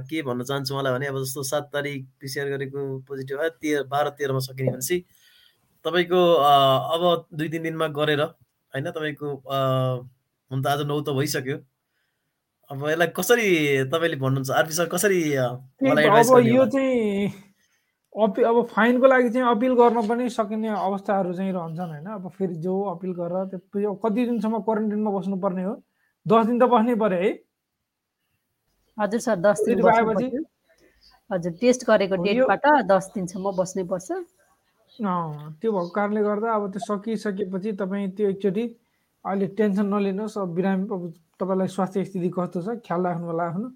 [0.10, 4.10] के भन्न चाहन्छु मलाई भने अब जस्तो सात तारिक पिसिआर गरेको पोजिटिभ आयो तेह्र बाह्र
[4.18, 4.98] तेह्रमा सकिने भनेपछि
[5.86, 6.22] तपाईँको
[6.96, 7.04] अब
[7.38, 9.28] दुई तिन दिनमा गरेर होइन तपाईँको
[10.52, 11.58] हुन त आज नौ त भइसक्यो।
[12.72, 13.48] अब यसलाई कसरी
[13.94, 14.50] तपाईँले भन्नुहुन्छ?
[14.50, 15.22] आरपी सर कसरी
[15.84, 17.51] मलाई अब यो चाहिँ
[18.16, 22.08] अपि अब फाइनको लागि चाहिँ अपिल गर्न पनि सकिने अवस्थाहरू चाहिँ रहन्छन् होइन?
[22.12, 25.76] अब फेरि जो अपिल गरेर त्यो कति दिनसम्म क्वारेन्टाइनमा बस्नुपर्ने हो?
[26.26, 27.32] दस दिन त बस्नै पर्यो है।
[28.98, 29.80] हजुर सर दस दिन
[31.32, 34.10] हजुर टेस्ट गरेको डेटबाट दस दिनसम्म बस्नै पर्छ।
[35.00, 38.64] त्यो भएको कारणले गर्दा अब त्यो सकिसकेपछि तपाईँ त्यो एकचोटि
[39.26, 41.02] अहिले टेन्सन नलिनुहोस्। अब बिरामी अब
[41.40, 43.68] तपाईँलाई स्वास्थ्य स्थिति कस्तो छ ख्याल राख्नु होला आफ्नो।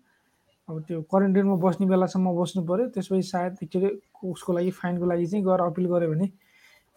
[0.70, 3.89] अब त्यो क्वारेन्टाइनमा बस्ने बेलासम्म बस्नु पऱ्यो त्यसपछि सायद एकचोटि
[4.26, 6.28] उसको लागि फाइनको लागि चाहिँ गएर अपिल गऱ्यो भने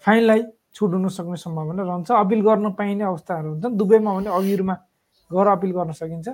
[0.05, 0.41] फाइनलाई
[0.75, 4.75] छुट हुन सक्ने सम्भावना रहन्छ। अपिल गर्न पाइने अवस्थाहरू हुन्छन्। दुबईमा भने अघिहरूमा
[5.31, 6.29] गएर अपिल गर्न सकिन्छ।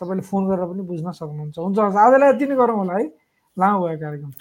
[0.00, 3.04] तपाईँले फोन गरेर पनि बुझ्न सक्नुहुन्छ। हुन्छ आजलाई यति नै गरौँ होला है।
[3.56, 4.32] लामो भयो कार्यक्रम।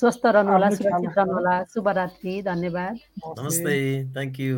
[0.00, 2.94] स्वस्थ रहनु होला सुरक्षित रहनु होला। शुभरात्रि धन्यवाद।
[3.40, 3.74] नमस्ते।
[4.14, 4.54] Thank you